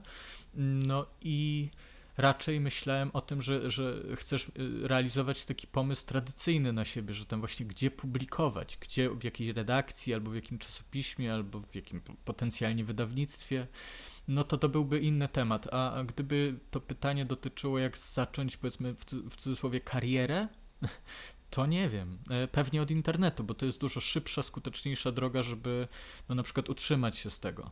[0.54, 1.70] no i
[2.16, 4.52] raczej myślałem o tym, że, że chcesz y,
[4.88, 10.14] realizować taki pomysł tradycyjny na siebie, że tam właśnie gdzie publikować, gdzie, w jakiej redakcji,
[10.14, 13.66] albo w jakim czasopiśmie, albo w jakim potencjalnie wydawnictwie,
[14.28, 15.74] no to to byłby inny temat.
[15.74, 20.48] A, gdyby to pytanie dotyczyło jak zacząć, powiedzmy w, w cudzysłowie, karierę,
[21.50, 22.18] to nie wiem.
[22.30, 25.88] E, pewnie od internetu, bo to jest dużo szybsza, skuteczniejsza droga, żeby
[26.28, 27.70] no, na przykład utrzymać się z tego.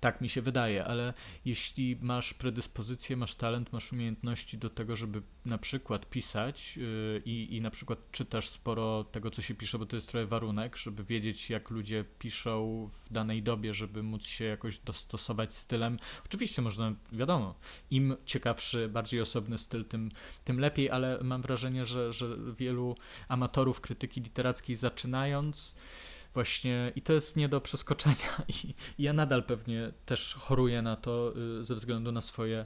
[0.00, 5.22] Tak mi się wydaje, ale jeśli masz predyspozycję, masz talent, masz umiejętności do tego, żeby
[5.44, 9.96] na przykład pisać yy, i na przykład czytasz sporo tego, co się pisze, bo to
[9.96, 14.78] jest trochę warunek, żeby wiedzieć, jak ludzie piszą w danej dobie, żeby móc się jakoś
[14.78, 15.98] dostosować stylem.
[16.26, 17.54] Oczywiście można, wiadomo,
[17.90, 20.10] im ciekawszy, bardziej osobny styl, tym,
[20.44, 22.96] tym lepiej, ale mam wrażenie, że, że wielu
[23.28, 25.76] amatorów krytyki literackiej zaczynając,
[26.34, 28.42] właśnie i to jest nie do przeskoczenia.
[28.64, 32.64] I, ja nadal pewnie też choruję na to y, ze względu na swoje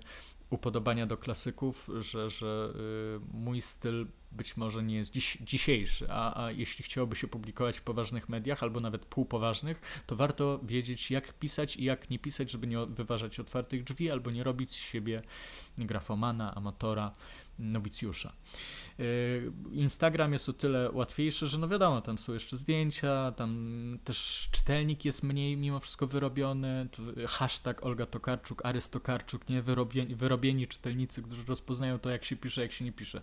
[0.51, 6.45] upodobania do klasyków, że, że y, mój styl być może nie jest dziś, dzisiejszy, a,
[6.45, 11.33] a jeśli chciałoby się publikować w poważnych mediach albo nawet półpoważnych, to warto wiedzieć jak
[11.33, 15.23] pisać i jak nie pisać, żeby nie wyważać otwartych drzwi albo nie robić z siebie
[15.79, 17.13] grafomana, amatora,
[17.59, 18.33] nowicjusza.
[19.01, 24.49] Y, Instagram jest o tyle łatwiejszy, że no wiadomo, tam są jeszcze zdjęcia, tam też
[24.53, 26.89] czytelnik jest mniej mimo wszystko wyrobiony,
[27.29, 32.63] hashtag Olga Tokarczuk, Arys Tokarczuk, nie wyrobieni, wyrobieni czytelnicy, którzy rozpoznają to jak się pisze,
[32.63, 33.21] jak się nie pisze.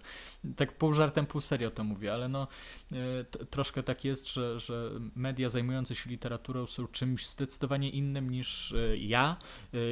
[0.55, 2.47] Tak pół żartem, pół serio to mówię, ale no
[2.91, 8.73] y, troszkę tak jest, że, że media zajmujące się literaturą są czymś zdecydowanie innym niż
[8.97, 9.37] ja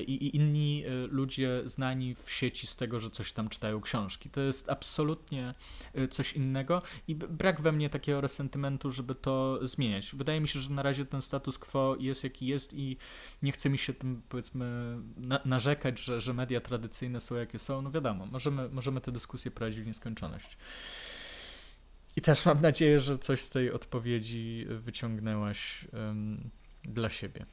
[0.08, 4.29] i, i inni ludzie znani w sieci z tego, że coś tam czytają książki.
[4.32, 5.54] To jest absolutnie
[5.98, 10.16] Y, coś innego i brak we mnie takiego resentymentu, żeby to zmieniać.
[10.16, 12.98] Wydaje mi się, że na razie ten status quo jest jaki jest i
[13.42, 17.82] nie chce mi się tym powiedzmy na narzekać, że, że media tradycyjne są jakie są.
[17.82, 20.58] No wiadomo, możemy, możemy tę dyskusję prowadzić w nieskończoność.
[22.16, 26.38] I też mam nadzieję, że coś z tej odpowiedzi wyciągnęłaś um,
[26.84, 27.46] dla siebie.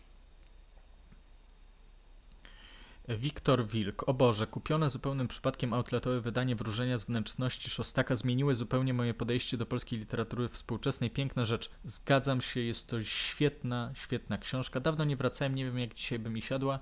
[3.09, 4.09] Wiktor Wilk.
[4.09, 9.57] O Boże, kupione zupełnym przypadkiem outletowe wydanie Wróżenia z wnętrzności Szostaka zmieniły zupełnie moje podejście
[9.57, 11.11] do polskiej literatury współczesnej.
[11.11, 11.70] Piękna rzecz.
[11.84, 14.80] Zgadzam się, jest to świetna, świetna książka.
[14.80, 16.80] Dawno nie wracałem, nie wiem jak dzisiaj by mi siadła,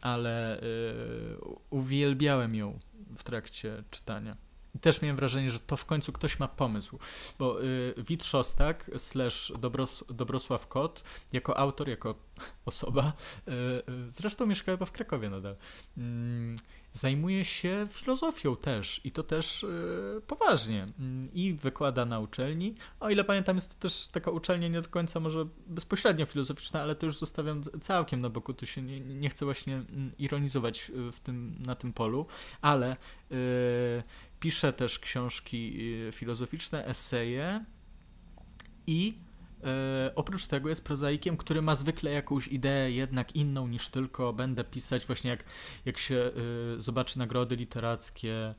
[0.00, 1.38] ale yy,
[1.70, 2.78] uwielbiałem ją
[3.16, 4.49] w trakcie czytania.
[4.74, 6.98] I też miałem wrażenie, że to w końcu ktoś ma pomysł,
[7.38, 12.14] bo y, Wit Szostak slash Dobros, Dobrosław Kot jako autor, jako
[12.64, 13.12] osoba,
[13.48, 15.56] y, y, zresztą mieszka chyba w Krakowie nadal,
[15.98, 16.00] y,
[16.92, 22.74] zajmuje się filozofią też i to też y, poważnie mm, i wykłada na uczelni.
[23.00, 26.94] O ile pamiętam, jest to też taka uczelnia nie do końca może bezpośrednio filozoficzna, ale
[26.94, 31.12] to już zostawiam całkiem na boku, tu się nie, nie chcę właśnie mm, ironizować y,
[31.12, 32.26] w tym, na tym polu,
[32.60, 32.96] ale
[34.40, 35.78] Pisze też książki
[36.12, 37.64] filozoficzne, eseje
[38.86, 39.14] i
[39.64, 44.64] e, oprócz tego jest prozaikiem, który ma zwykle jakąś ideę jednak inną niż tylko będę
[44.64, 45.44] pisać właśnie jak,
[45.84, 46.30] jak się
[46.76, 48.54] e, zobaczy nagrody literackie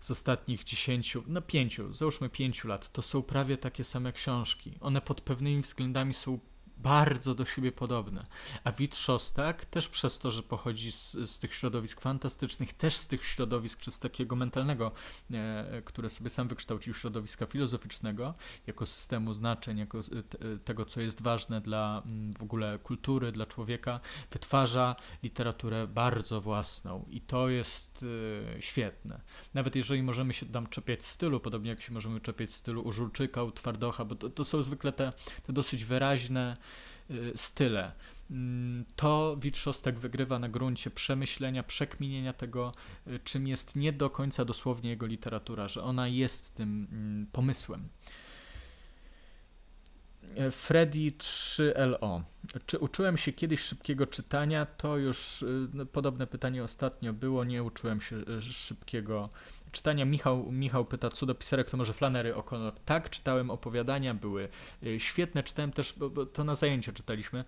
[0.00, 4.72] z ostatnich dziesięciu, no pięciu, załóżmy pięciu lat, to są prawie takie same książki.
[4.80, 6.38] One pod pewnymi względami są
[6.82, 8.26] bardzo do siebie podobne.
[8.64, 13.06] A Wit Szostak też przez to, że pochodzi z, z tych środowisk fantastycznych, też z
[13.06, 14.92] tych środowisk, czy z takiego mentalnego,
[15.30, 18.34] e, które sobie sam wykształcił, środowiska filozoficznego,
[18.66, 23.46] jako systemu znaczeń, jako te, tego, co jest ważne dla mm, w ogóle kultury, dla
[23.46, 24.00] człowieka,
[24.30, 28.04] wytwarza literaturę bardzo własną i to jest
[28.56, 29.20] e, świetne.
[29.54, 33.42] Nawet jeżeli możemy się tam czepiać stylu, podobnie jak się możemy czepiać stylu u Żulczyka,
[33.42, 35.12] u Twardocha, bo to, to są zwykle te,
[35.42, 36.56] te dosyć wyraźne
[37.36, 37.92] style.
[38.30, 42.72] Mm, to Witrzostek wygrywa na gruncie przemyślenia, przekminienia tego,
[43.06, 47.88] y, czym jest nie do końca dosłownie jego literatura, że ona jest tym mm, pomysłem.
[50.36, 52.22] E, Freddy 3LO.
[52.66, 54.66] Czy uczyłem się kiedyś szybkiego czytania?
[54.66, 57.44] To już y, podobne pytanie ostatnio było.
[57.44, 59.59] Nie uczyłem się szybkiego czytania.
[60.06, 62.72] Michał, Michał pyta, co pisarek, to może Flannery O'Connor.
[62.84, 64.48] Tak, czytałem opowiadania, były
[64.82, 65.42] y, świetne.
[65.42, 67.44] Czytałem też, bo, bo to na zajęcia czytaliśmy.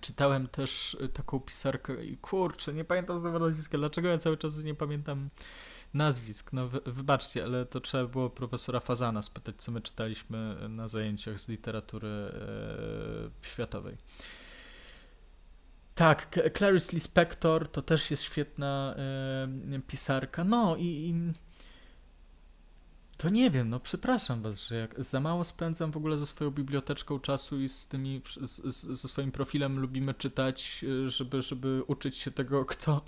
[0.00, 3.78] Czytałem też y, taką pisarkę i kurczę, nie pamiętam znowu nazwiska.
[3.78, 5.30] Dlaczego ja cały czas nie pamiętam
[5.94, 6.52] nazwisk?
[6.52, 11.40] No wy, wybaczcie, ale to trzeba było profesora Fazana spytać, co my czytaliśmy na zajęciach
[11.40, 13.96] z literatury e, światowej.
[15.98, 18.94] Tak, Clarice Lispector to też jest świetna
[19.76, 20.44] y, pisarka.
[20.44, 21.14] No i, i,
[23.16, 26.50] to nie wiem, no przepraszam was, że jak za mało spędzam w ogóle ze swoją
[26.50, 31.82] biblioteczką czasu i z tymi, z, z, ze swoim profilem lubimy czytać, e, żeby, żeby
[31.86, 33.04] uczyć się tego, kto,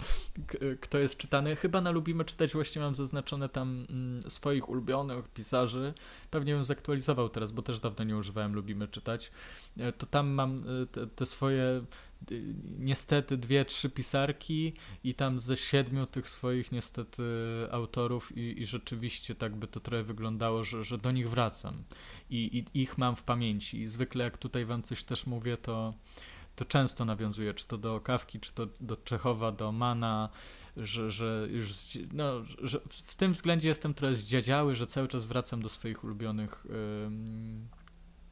[0.80, 1.56] kto jest czytany.
[1.56, 5.94] Chyba na lubimy czytać właśnie mam zaznaczone tam mm, swoich ulubionych pisarzy.
[6.30, 9.30] Pewnie bym zaktualizował teraz, bo też dawno nie używałem lubimy czytać.
[9.76, 11.82] E, to tam mam te, te swoje
[12.78, 14.72] niestety dwie, trzy pisarki
[15.04, 17.22] i tam ze siedmiu tych swoich niestety
[17.70, 21.84] autorów i, i rzeczywiście tak by to trochę wyglądało, że, że do nich wracam.
[22.30, 23.80] I, i ich mam w pamięci.
[23.80, 25.94] I zwykle jak tutaj wam coś też mówię, to
[26.56, 30.28] to często nawiązuje, czy to do Kawki, czy to do Czechowa, do Mana,
[30.76, 31.72] że, że już
[32.12, 36.66] no, że w tym względzie jestem trochę zdziadziały, że cały czas wracam do swoich ulubionych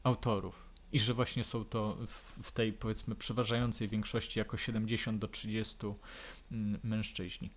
[0.03, 1.97] autorów i że właśnie są to
[2.43, 5.75] w tej powiedzmy przeważającej większości jako 70 do 30
[6.51, 7.49] mm, mężczyźni.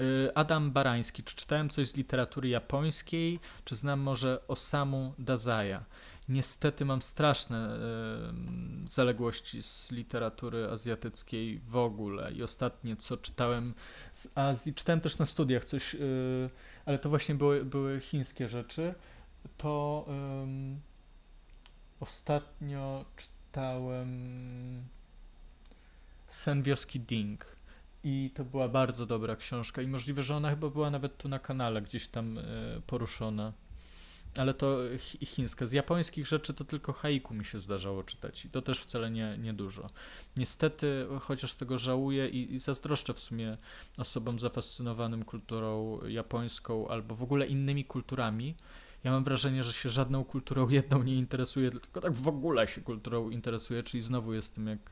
[0.00, 5.78] Y, Adam Barański, czy czytałem coś z literatury japońskiej, czy znam może Osamu Dazaya?
[6.28, 7.78] Niestety mam straszne
[8.86, 13.74] zaległości z literatury azjatyckiej w ogóle i ostatnie co czytałem
[14.14, 16.50] z Azji, czytałem też na studiach coś, y,
[16.86, 18.94] ale to właśnie były, były chińskie rzeczy,
[19.56, 20.06] to...
[22.04, 24.08] Ostatnio czytałem
[26.28, 27.56] Sen wioski Ding
[28.04, 31.38] i to była bardzo dobra książka i możliwe, że ona chyba była nawet tu na
[31.38, 32.42] kanale gdzieś tam e,
[32.86, 33.52] poruszona.
[34.36, 34.78] Ale to
[35.24, 35.66] chińska.
[35.66, 39.38] Z japońskich rzeczy to tylko haiku mi się zdarzało czytać i to też wcale nie,
[39.38, 39.90] nie dużo.
[40.36, 43.56] Niestety, chociaż tego żałuję i, i zazdroszczę w sumie
[43.98, 48.54] osobom zafascynowanym kulturą japońską albo w ogóle innymi kulturami,
[49.04, 52.80] ja mam wrażenie, że się żadną kulturą jedną nie interesuje, tylko tak w ogóle się
[52.80, 54.90] kulturą interesuje, czyli znowu jestem jak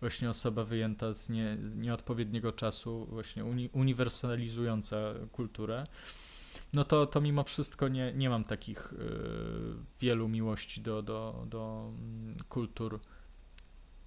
[0.00, 4.96] właśnie osoba wyjęta z nie, nieodpowiedniego czasu, właśnie uni, uniwersalizująca
[5.32, 5.86] kulturę,
[6.72, 8.96] no to, to mimo wszystko nie, nie mam takich y,
[10.00, 13.00] wielu miłości do, do, do mm, kultur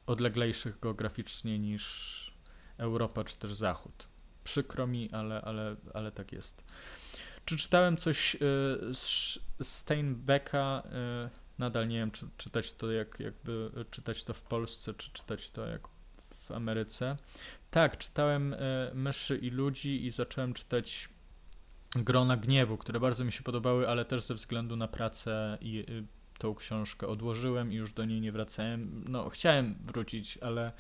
[0.06, 2.34] odleglejszych geograficznie niż
[2.78, 4.08] Europa czy też Zachód.
[4.44, 6.64] Przykro mi, ale, ale, ale tak jest.
[7.48, 8.40] Czy czytałem coś y,
[8.94, 10.84] z Steinbecka?
[11.26, 15.50] Y, nadal nie wiem, czy czytać to jak, jakby czytać to w Polsce, czy czytać
[15.50, 15.88] to jak
[16.32, 17.18] w Ameryce.
[17.72, 18.56] Tak, czytałem
[18.94, 21.10] Myszy i Ludzi i zacząłem czytać
[21.96, 25.86] Grona Gniewu, które bardzo mi się podobały, ale też ze względu na pracę i
[26.38, 29.04] tą książkę odłożyłem i już do niej nie wracałem.
[29.08, 30.72] No, chciałem wrócić, ale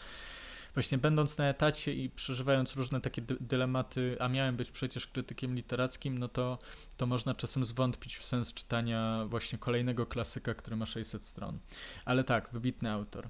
[0.77, 5.55] właśnie będąc na etacie i przeżywając różne takie dy dylematy, a miałem być przecież krytykiem
[5.55, 6.59] literackim, no to,
[6.97, 11.59] to można czasem zwątpić w sens czytania właśnie kolejnego klasyka, który ma 600 stron.
[12.05, 13.29] Ale tak, wybitny autor.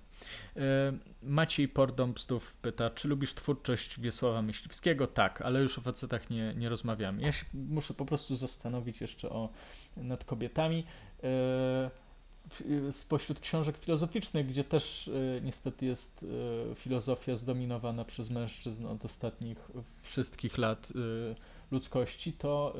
[0.55, 0.61] Yy,
[1.23, 5.07] Maciej Pordąbstów pyta, czy lubisz twórczość Wiesława Myśliwskiego?
[5.07, 7.21] Tak, ale już o facetach nie, nie rozmawiamy.
[7.21, 9.49] Ja się muszę po prostu zastanowić jeszcze o,
[9.97, 10.85] nad kobietami.
[11.23, 11.29] Yy,
[12.91, 19.71] spośród książek filozoficznych, gdzie też y, niestety jest y, filozofia zdominowana przez mężczyzn od ostatnich
[20.01, 21.35] wszystkich lat y,
[21.71, 22.75] ludzkości, to,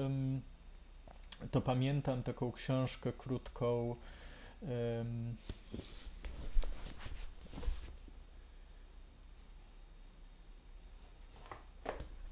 [1.51, 3.95] to pamiętam taką książkę krótką.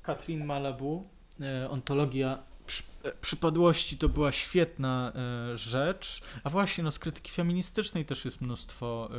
[0.04, 1.04] Katrin Malabu,
[1.70, 2.44] ontologia
[3.22, 6.22] przypadłości to była świetna e, rzecz.
[6.44, 9.10] A właśnie, no, z krytyki feministycznej też jest mnóstwo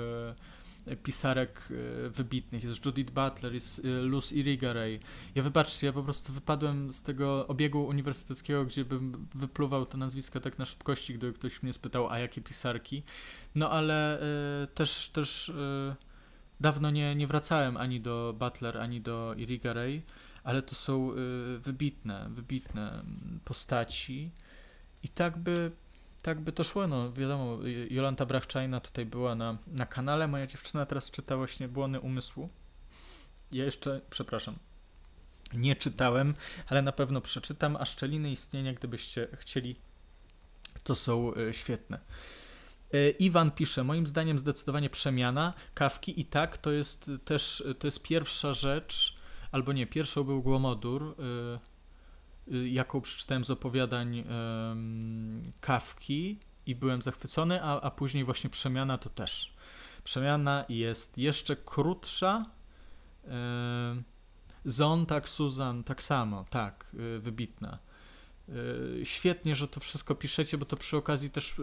[0.87, 1.69] e, pisarek
[2.11, 2.65] wybitnych.
[2.65, 5.01] Jest Judith Butler, jest Luz Irigaray.
[5.35, 10.41] Ja wybaczcie, ja po prostu wypadłem z tego obiegu uniwersyteckiego, gdzie bym wypluwał te nazwiska
[10.41, 13.03] tak na szybkości, gdyby ktoś mnie spytał, a jakie pisarki.
[13.55, 14.23] No ale
[14.75, 15.53] też, też
[16.61, 20.03] dawno nie, nie wracałem ani do Butler, ani do Irigaray
[20.47, 23.05] ale to są y, wybitne, wybitne
[23.45, 24.31] postaci.
[25.03, 25.71] I tak by,
[26.23, 27.59] tak by to szło, no wiadomo,
[27.91, 32.49] Jolanta Brachczajna tutaj była na, na kanale, moja dziewczyna teraz czyta właśnie Błony Umysłu.
[33.53, 34.57] Ja jeszcze, przepraszam,
[35.55, 36.35] nie czytałem,
[36.67, 39.77] ale na pewno przeczytam, a Szczeliny Istnienia, gdybyście chcieli,
[40.85, 41.99] to są y, świetne.
[42.95, 46.21] Y, Iwan pisze, moim zdaniem zdecydowanie przemiana kawki.
[46.21, 49.16] I tak to jest też to jest pierwsza rzecz,
[49.57, 51.17] albo nie, pierwszą był Głomodur,
[52.49, 54.25] y, y, jaką przeczytałem z opowiadań
[55.61, 59.55] Kawki i byłem zachwycony, a, a później właśnie Przemiana to też.
[60.05, 62.43] Przemiana jest jeszcze krótsza.
[64.65, 67.79] Zon, tak, Susan, tak samo, tak, y, wybitna.
[69.05, 71.55] Świetnie, że to wszystko piszecie, bo to przy okazji też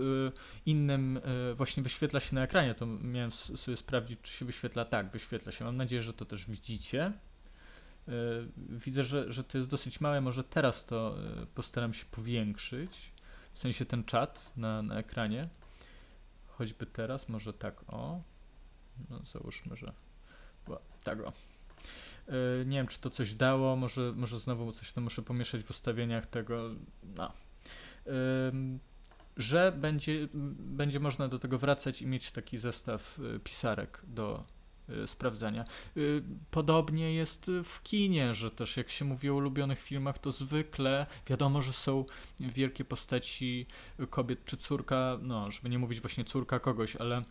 [0.66, 1.20] innym
[1.56, 2.76] właśnie wyświetla się na ekranie.
[2.76, 4.86] To miałem sobie sprawdzić, czy się wyświetla.
[4.86, 5.66] Tak, wyświetla się.
[5.66, 7.14] Mam nadzieję, że to też widzicie.
[8.08, 8.12] E,
[8.70, 10.22] widzę, że, że to jest dosyć małe.
[10.22, 13.12] Może teraz to e, postaram się powiększyć.
[13.54, 15.50] W sensie ten czat na, na ekranie.
[16.48, 18.22] Choćby teraz, może tak o.
[19.10, 19.94] No załóżmy, że
[21.04, 21.34] tak o.
[22.28, 25.70] E, nie wiem, czy to coś dało, może, może znowu coś to muszę pomieszać w
[25.70, 26.70] ustawieniach tego.
[27.04, 27.34] No.
[29.38, 30.28] Że będzie,
[30.60, 34.44] będzie można do tego wracać i mieć taki zestaw pisarek do,
[35.06, 35.66] sprawdzania.
[35.98, 41.06] Y, podobnie jest w kinie, że też jak się mówi o ulubionych filmach, to zwykle
[41.28, 42.06] wiadomo, że są
[42.40, 43.68] wielkie postaci
[44.10, 47.22] kobiet czy córka, no, żeby nie mówić właśnie córka kogoś, ale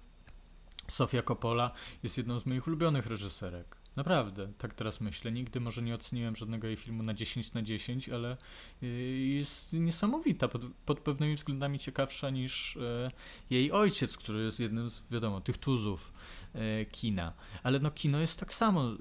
[0.88, 1.70] Sofia Coppola
[2.02, 3.81] jest jedną z moich ulubionych reżyserek.
[3.96, 5.32] Naprawdę, tak teraz myślę.
[5.32, 8.36] Nigdy może nie oceniłem żadnego jej filmu na 10 na 10, ale
[8.82, 8.86] y,
[9.18, 13.10] jest niesamowita, pod, pod pewnymi względami ciekawsza niż e,
[13.50, 16.12] jej ojciec, który jest jednym z, wiadomo, tych tuzów
[16.54, 17.32] e, kina.
[17.62, 18.96] Ale no kino jest tak samo, y,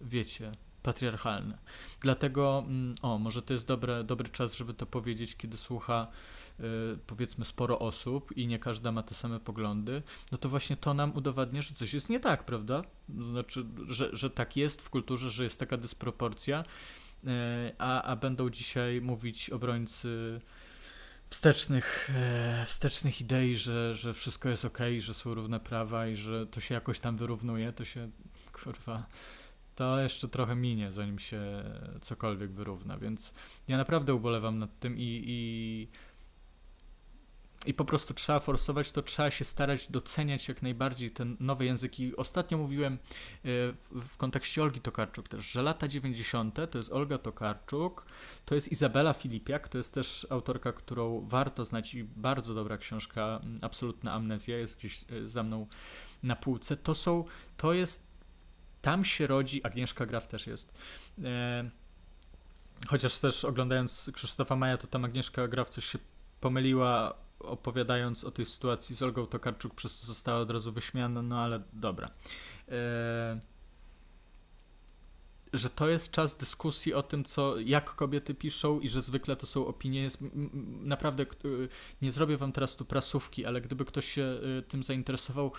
[0.00, 0.52] wiecie,
[0.84, 1.58] patriarchalne.
[2.00, 6.08] Dlatego, mm, o, może to jest dobre, dobry czas, żeby to powiedzieć, kiedy słucha
[7.06, 10.02] powiedzmy sporo osób i nie każda ma te same poglądy,
[10.32, 12.82] no to właśnie to nam udowadnia, że coś jest nie tak, prawda?
[13.08, 16.64] Znaczy, że, że tak jest w kulturze, że jest taka dysproporcja,
[17.24, 17.28] y,
[17.78, 20.40] a, a będą dzisiaj mówić obrońcy
[21.30, 22.10] wstecznych,
[22.62, 26.60] y, wstecznych idei, że, że wszystko jest ok, że są równe prawa i że to
[26.60, 28.10] się jakoś tam wyrównuje, to się
[28.52, 29.06] kurwa
[29.74, 31.64] to jeszcze trochę minie, zanim się
[32.00, 33.34] cokolwiek wyrówna, więc
[33.68, 35.88] ja naprawdę ubolewam nad tym i, i
[37.66, 42.16] i po prostu trzeba forsować, to trzeba się starać doceniać jak najbardziej ten nowe języki.
[42.16, 42.98] Ostatnio mówiłem e,
[43.90, 46.54] w kontekście Olgi Tokarczuk też, że lata 90.
[46.70, 48.06] to jest Olga Tokarczuk,
[48.44, 53.40] to jest Izabela Filipiak, to jest też autorka, którą warto znać i bardzo dobra książka,
[53.62, 55.66] Absolutna Amnezja, jest gdzieś e, za mną
[56.22, 56.76] na półce.
[56.76, 57.24] To są,
[57.56, 58.06] to jest,
[58.82, 60.74] tam się rodzi, Agnieszka Graf też jest,
[61.24, 61.70] e,
[62.88, 65.98] Chociaż też oglądając Krzysztofa Maja, to tam Agnieszka Graf coś się
[66.40, 71.38] pomyliła opowiadając o tej sytuacji z Olgą Tokarczuk, przez co została od razu wyśmiana, no
[71.40, 72.10] ale dobra.
[72.68, 73.40] E,
[75.52, 79.46] że to jest czas dyskusji o tym, co, jak kobiety piszą i że zwykle to
[79.46, 80.02] są opinie.
[80.02, 80.24] Jest,
[80.80, 81.26] naprawdę
[82.02, 84.22] nie zrobię wam teraz tu prasówki, ale gdyby ktoś się
[84.58, 85.52] e, tym zainteresował,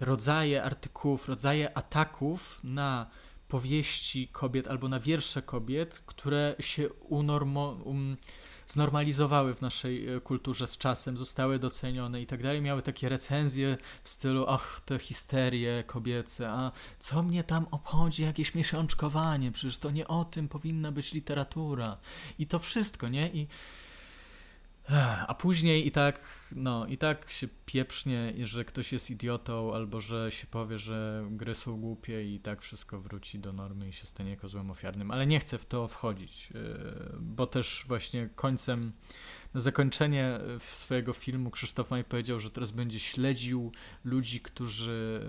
[0.00, 3.10] rodzaje artykułów, rodzaje ataków na
[3.48, 8.16] powieści kobiet albo na wiersze kobiet, które się unormo, um,
[8.66, 12.62] znormalizowały w naszej e, kulturze z czasem, zostały docenione i tak dalej.
[12.62, 18.54] Miały takie recenzje w stylu, ach, te histerie kobiece, a co mnie tam obchodzi jakieś
[18.54, 21.96] miesiączkowanie, przecież to nie o tym powinna być literatura.
[22.38, 23.28] I to wszystko, nie?
[23.28, 23.46] I
[25.26, 26.20] a później i tak,
[26.52, 31.54] no, i tak się pieprznie, że ktoś jest idiotą, albo że się powie, że gry
[31.54, 35.10] są głupie i tak wszystko wróci do normy i się stanie kozłem ofiarnym.
[35.10, 36.60] Ale nie chcę w to wchodzić, yy,
[37.20, 38.92] bo też właśnie końcem
[39.56, 43.72] na zakończenie e, swojego filmu Krzysztof Maj powiedział, że teraz będzie śledził
[44.04, 45.20] ludzi, którzy,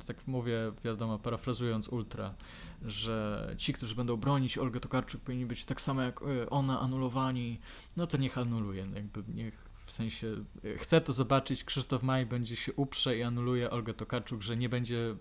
[0.00, 2.34] e, tak mówię, wiadomo, parafrazując ultra,
[2.82, 7.60] że ci, którzy będą bronić Olgę Tokarczuk powinni być tak samo jak e, ona anulowani,
[7.96, 10.44] no to niech anuluje, jakby niech w sensie
[10.76, 15.16] chcę to zobaczyć, Krzysztof Maj będzie się uprze i anuluje Olgę Tokarczuk, że nie będzie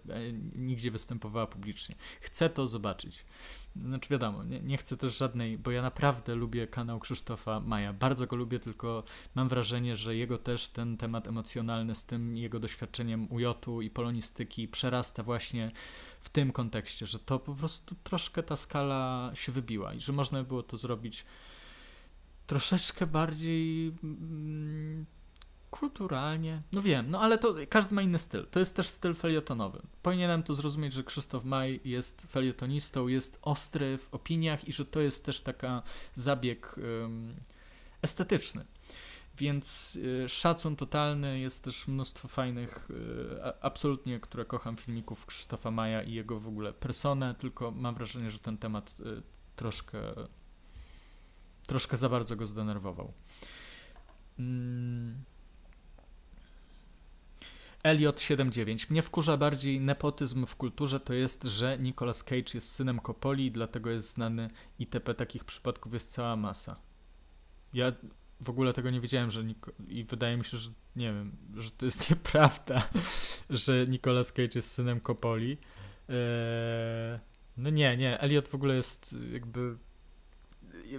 [0.56, 1.96] nigdzie występowała publicznie.
[2.22, 3.26] Chcę to zobaczyć.
[3.76, 7.94] Znaczy wiadomo, nie, nie, chcę też żadnej, bo ja naprawdę lubię kanał Krzysztofa Maja.
[7.94, 9.04] Bardzo go lubię, tylko
[9.36, 14.68] mam wrażenie, że jego też ten temat emocjonalny z tym jego doświadczeniem ujotu i polonistyki
[14.68, 15.72] przerasta właśnie
[16.22, 20.44] w tym kontekście, że to po prostu troszkę ta skala się wybiła i że można
[20.44, 21.26] było to zrobić
[22.48, 25.06] troszeczkę bardziej mm,
[25.72, 26.62] kulturalnie.
[26.72, 28.48] No wiem, no ale to każdy ma inny styl.
[28.52, 29.82] To jest też styl felietonowy.
[30.02, 35.00] Powinienem to zrozumieć, że Krzysztof Maj jest felietonistą, jest ostry w opiniach i że to
[35.00, 35.84] jest też taka
[36.16, 36.76] zabieg
[38.02, 38.66] estetyczny.
[39.38, 46.04] Więc y, szacun totalny, jest też mnóstwo fajnych, y, absolutnie, które kocham filmików Krzysztofa Maja
[46.04, 49.22] i jego w ogóle personę, tylko mam wrażenie, że ten temat y,
[49.56, 50.00] troszkę
[51.68, 53.14] troszkę za bardzo go zdenerwował.
[54.40, 55.24] Mm.
[57.84, 58.90] Elliot 79.
[58.90, 63.52] Mnie wkurza bardziej nepotyzm w kulturze, to jest, że Nicolas Cage jest synem Coppoli i
[63.52, 64.50] dlatego jest znany
[64.80, 65.14] itp.
[65.14, 66.76] Takich przypadków jest cała masa.
[67.74, 67.92] Ja
[68.42, 69.44] w ogóle tego nie wiedziałem, że
[69.88, 72.90] i wydaje mi się, że nie wiem, że to jest nieprawda,
[73.50, 75.58] że Nicolas Cage jest synem Coppoli.
[76.10, 77.20] Eee...
[77.58, 79.78] No nie, nie, Elliot w ogóle jest jakby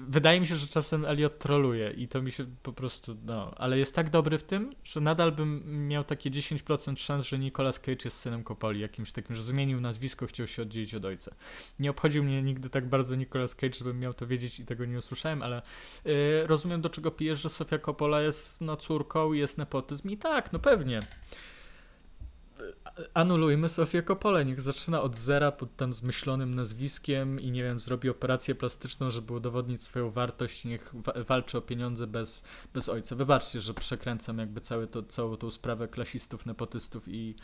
[0.00, 3.78] wydaje mi się, że czasem Elliot troluje i to mi się po prostu, no, ale
[3.78, 8.05] jest tak dobry w tym, że nadal bym miał takie 10% szans, że Nicolas Cage
[8.05, 11.34] jest synem Kopoli, jakimś takim, że zmienił nazwisko, chciał się oddzielić od ojca.
[11.78, 14.98] Nie obchodził mnie nigdy tak bardzo Nicolas Cage, żebym miał to wiedzieć i tego nie
[14.98, 15.62] usłyszałem, ale
[16.05, 16.12] yy,
[16.46, 20.59] rozumiem do czego pijesz, że Sofia Coppola jest no, córką jest nepotyzm i tak, no
[20.59, 21.00] pewnie
[23.14, 28.08] anulujmy Sofię Kopole, niech zaczyna od zera pod tam zmyślonym nazwiskiem i nie wiem, zrobi
[28.08, 32.44] operację plastyczną, żeby udowodnić swoją wartość i niech wa walczy o pieniądze bez,
[32.74, 33.16] bez ojca.
[33.16, 37.34] Wybaczcie, że przekręcam jakby cały to, całą tą sprawę klasistów, nepotystów i,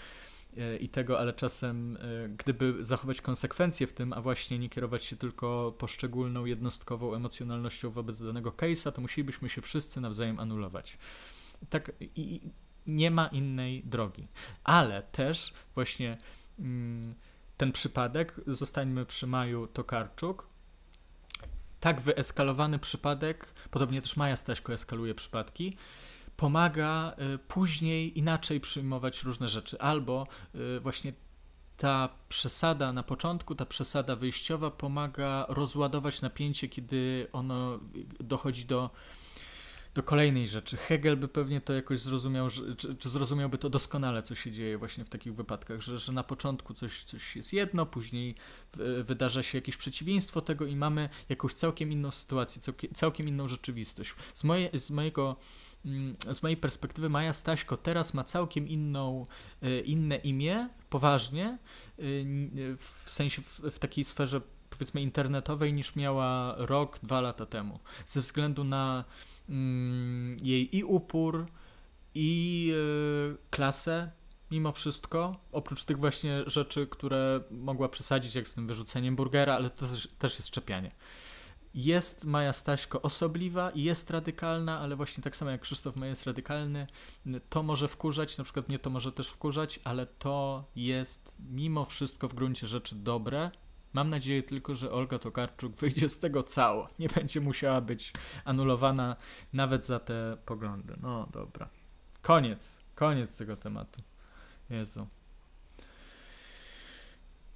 [0.56, 5.05] e, i tego, ale czasem e, gdyby zachować konsekwencje w tym, a właśnie nie kierować
[5.05, 10.98] się tylko poszczególną jednostkową emocjonalnością wobec danego case'a, to musielibyśmy się wszyscy nawzajem anulować.
[11.70, 12.40] Tak i
[12.86, 14.28] nie ma innej drogi.
[14.65, 16.19] Ale też właśnie
[16.59, 17.15] mm,
[17.56, 20.47] ten przypadek, zostańmy przy Maju Tokarczuk,
[21.81, 25.77] tak wyeskalowany przypadek, podobnie też Maja Staśko eskaluje przypadki,
[26.36, 29.81] pomaga y, później inaczej przyjmować różne rzeczy.
[29.81, 31.12] Albo y, właśnie
[31.77, 37.81] ta przesada na początku, ta przesada wyjściowa pomaga rozładować napięcie, kiedy ono
[38.20, 38.90] dochodzi do
[39.95, 40.77] do kolejnej rzeczy.
[40.77, 44.79] Hegel by pewnie to jakoś zrozumiał, że, czy, czy, zrozumiałby to doskonale, co się dzieje
[44.79, 48.35] właśnie w takich wypadkach, że, że na początku coś, coś jest jedno, później
[49.05, 54.15] wydarza się jakieś przeciwieństwo tego i mamy jakąś całkiem inną sytuację, całkiem, całkiem inną rzeczywistość.
[54.35, 55.37] Z, moje, z mojego
[55.85, 59.27] mm, z mojej perspektywy Maja Staśko teraz ma całkiem inną,
[59.62, 61.59] e, inne imię, poważnie, e,
[62.77, 64.41] w sensie w, w takiej sferze
[64.71, 67.81] powiedzmy internetowej niż miała rok, dwa lata temu.
[68.07, 69.05] Ze względu na
[70.43, 71.47] jej i upór,
[72.15, 74.11] i e, klasę,
[74.51, 79.71] mimo wszystko, oprócz tych właśnie rzeczy, które mogła przesadzić, jak z tym wyrzuceniem burgera, ale
[79.71, 80.91] to też, też jest czepianie.
[81.75, 86.27] Jest Maja Staśko osobliwa i jest radykalna, ale właśnie tak samo jak Krzysztof Maja jest
[86.27, 86.87] radykalny,
[87.49, 92.29] to może wkurzać, na przykład mnie to może też wkurzać, ale to jest mimo wszystko
[92.29, 93.51] w gruncie rzeczy dobre
[93.95, 96.89] Mam nadzieję tylko, że Olga Tokarczuk wyjdzie z tego cało.
[96.99, 98.12] Nie będzie musiała być
[98.45, 99.16] anulowana
[99.53, 100.95] nawet za te poglądy.
[101.03, 101.69] No dobra.
[102.23, 102.81] Koniec.
[102.95, 104.03] Koniec tego tematu.
[104.71, 105.07] Jezu.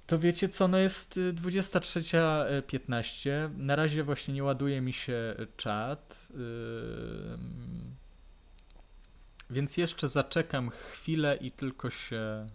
[0.07, 3.29] To wiecie co, no jest 23.15.
[3.29, 6.27] Y, Na razie właśnie nie ładuje mi się czat.
[6.29, 6.39] Yy...
[9.49, 12.47] Więc jeszcze zaczekam chwilę i tylko się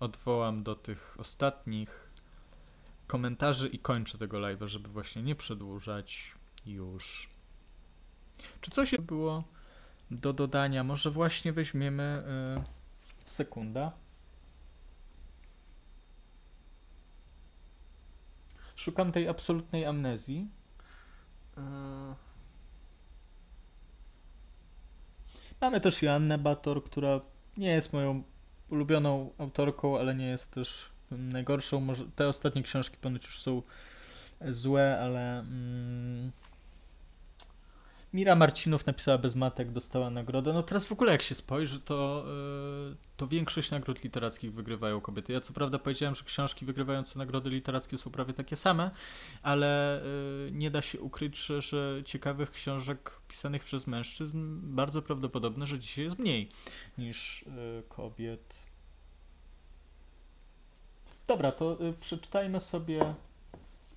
[0.00, 2.03] odwołam do tych ostatnich
[3.06, 6.34] komentarzy i kończę tego live'a, żeby właśnie nie przedłużać
[6.66, 7.28] już.
[8.60, 9.44] Czy coś było
[10.10, 10.84] do dodania?
[10.84, 12.22] Może właśnie weźmiemy
[12.56, 12.64] yy,
[13.26, 13.92] sekunda.
[18.76, 20.48] Szukam tej absolutnej amnezji.
[21.56, 21.62] Yy.
[25.60, 27.20] Mamy też Joannę Bator, która
[27.56, 28.22] nie jest moją
[28.68, 31.80] ulubioną autorką, ale nie jest też najgorszą.
[31.80, 33.62] Może te ostatnie książki ponoć już są
[34.50, 36.32] złe, ale mm,
[38.14, 40.52] Mira Marcinów napisała Bez Matek, dostała nagrodę.
[40.52, 42.24] No teraz w ogóle jak się spojrzy, to,
[42.88, 45.32] yy, to większość nagród literackich wygrywają kobiety.
[45.32, 48.90] Ja co prawda powiedziałem, że książki wygrywające nagrody literackie są prawie takie same,
[49.42, 50.00] ale
[50.44, 55.78] yy, nie da się ukryć, że, że ciekawych książek pisanych przez mężczyzn bardzo prawdopodobne, że
[55.78, 56.48] dzisiaj jest mniej
[56.98, 58.73] niż yy, kobiet.
[61.26, 63.14] Dobra, to przeczytajmy sobie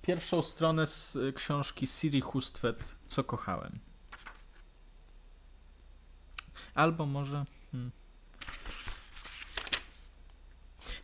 [0.02, 3.78] pierwszą stronę z książki Siri Hustvedt, Co kochałem.
[6.74, 7.44] Albo może.
[7.72, 7.90] Hmm.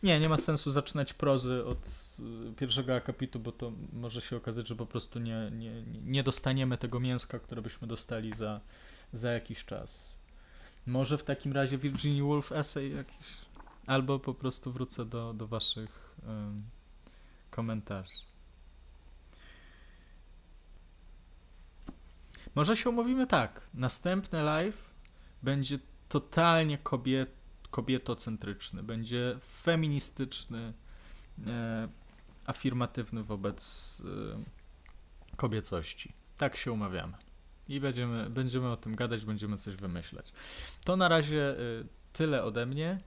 [0.02, 1.78] Nie, nie ma sensu zaczynać prozy od
[2.48, 6.78] y, pierwszego akapitu, bo to może się okazać, że po prostu nie, nie, nie dostaniemy
[6.78, 8.60] tego mięska, które byśmy dostali za,
[9.12, 10.14] za jakiś czas.
[10.86, 13.26] Może w takim razie Virginia Woolf essay jakiś.
[13.86, 16.03] Albo po prostu wrócę do, do waszych
[17.50, 18.24] komentarzy.
[22.54, 23.66] Może się umówimy tak.
[23.74, 24.90] Następny live
[25.42, 25.78] będzie
[26.08, 27.30] totalnie kobiet,
[27.70, 30.72] kobietocentryczny, będzie feministyczny,
[31.46, 31.88] e,
[32.46, 36.12] afirmatywny wobec e, kobiecości.
[36.36, 37.14] Tak się umawiamy.
[37.68, 40.32] I będziemy, będziemy o tym gadać, będziemy coś wymyślać.
[40.84, 43.00] To na razie e, tyle ode mnie.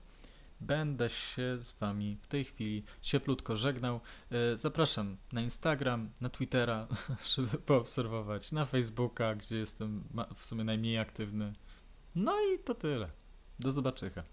[0.60, 4.00] Będę się z Wami w tej chwili cieplutko żegnał.
[4.30, 6.86] E, zapraszam na Instagram, na Twittera,
[7.34, 10.04] żeby poobserwować, na Facebooka, gdzie jestem
[10.36, 11.52] w sumie najmniej aktywny.
[12.14, 13.10] No i to tyle.
[13.58, 14.24] Do zobaczenia.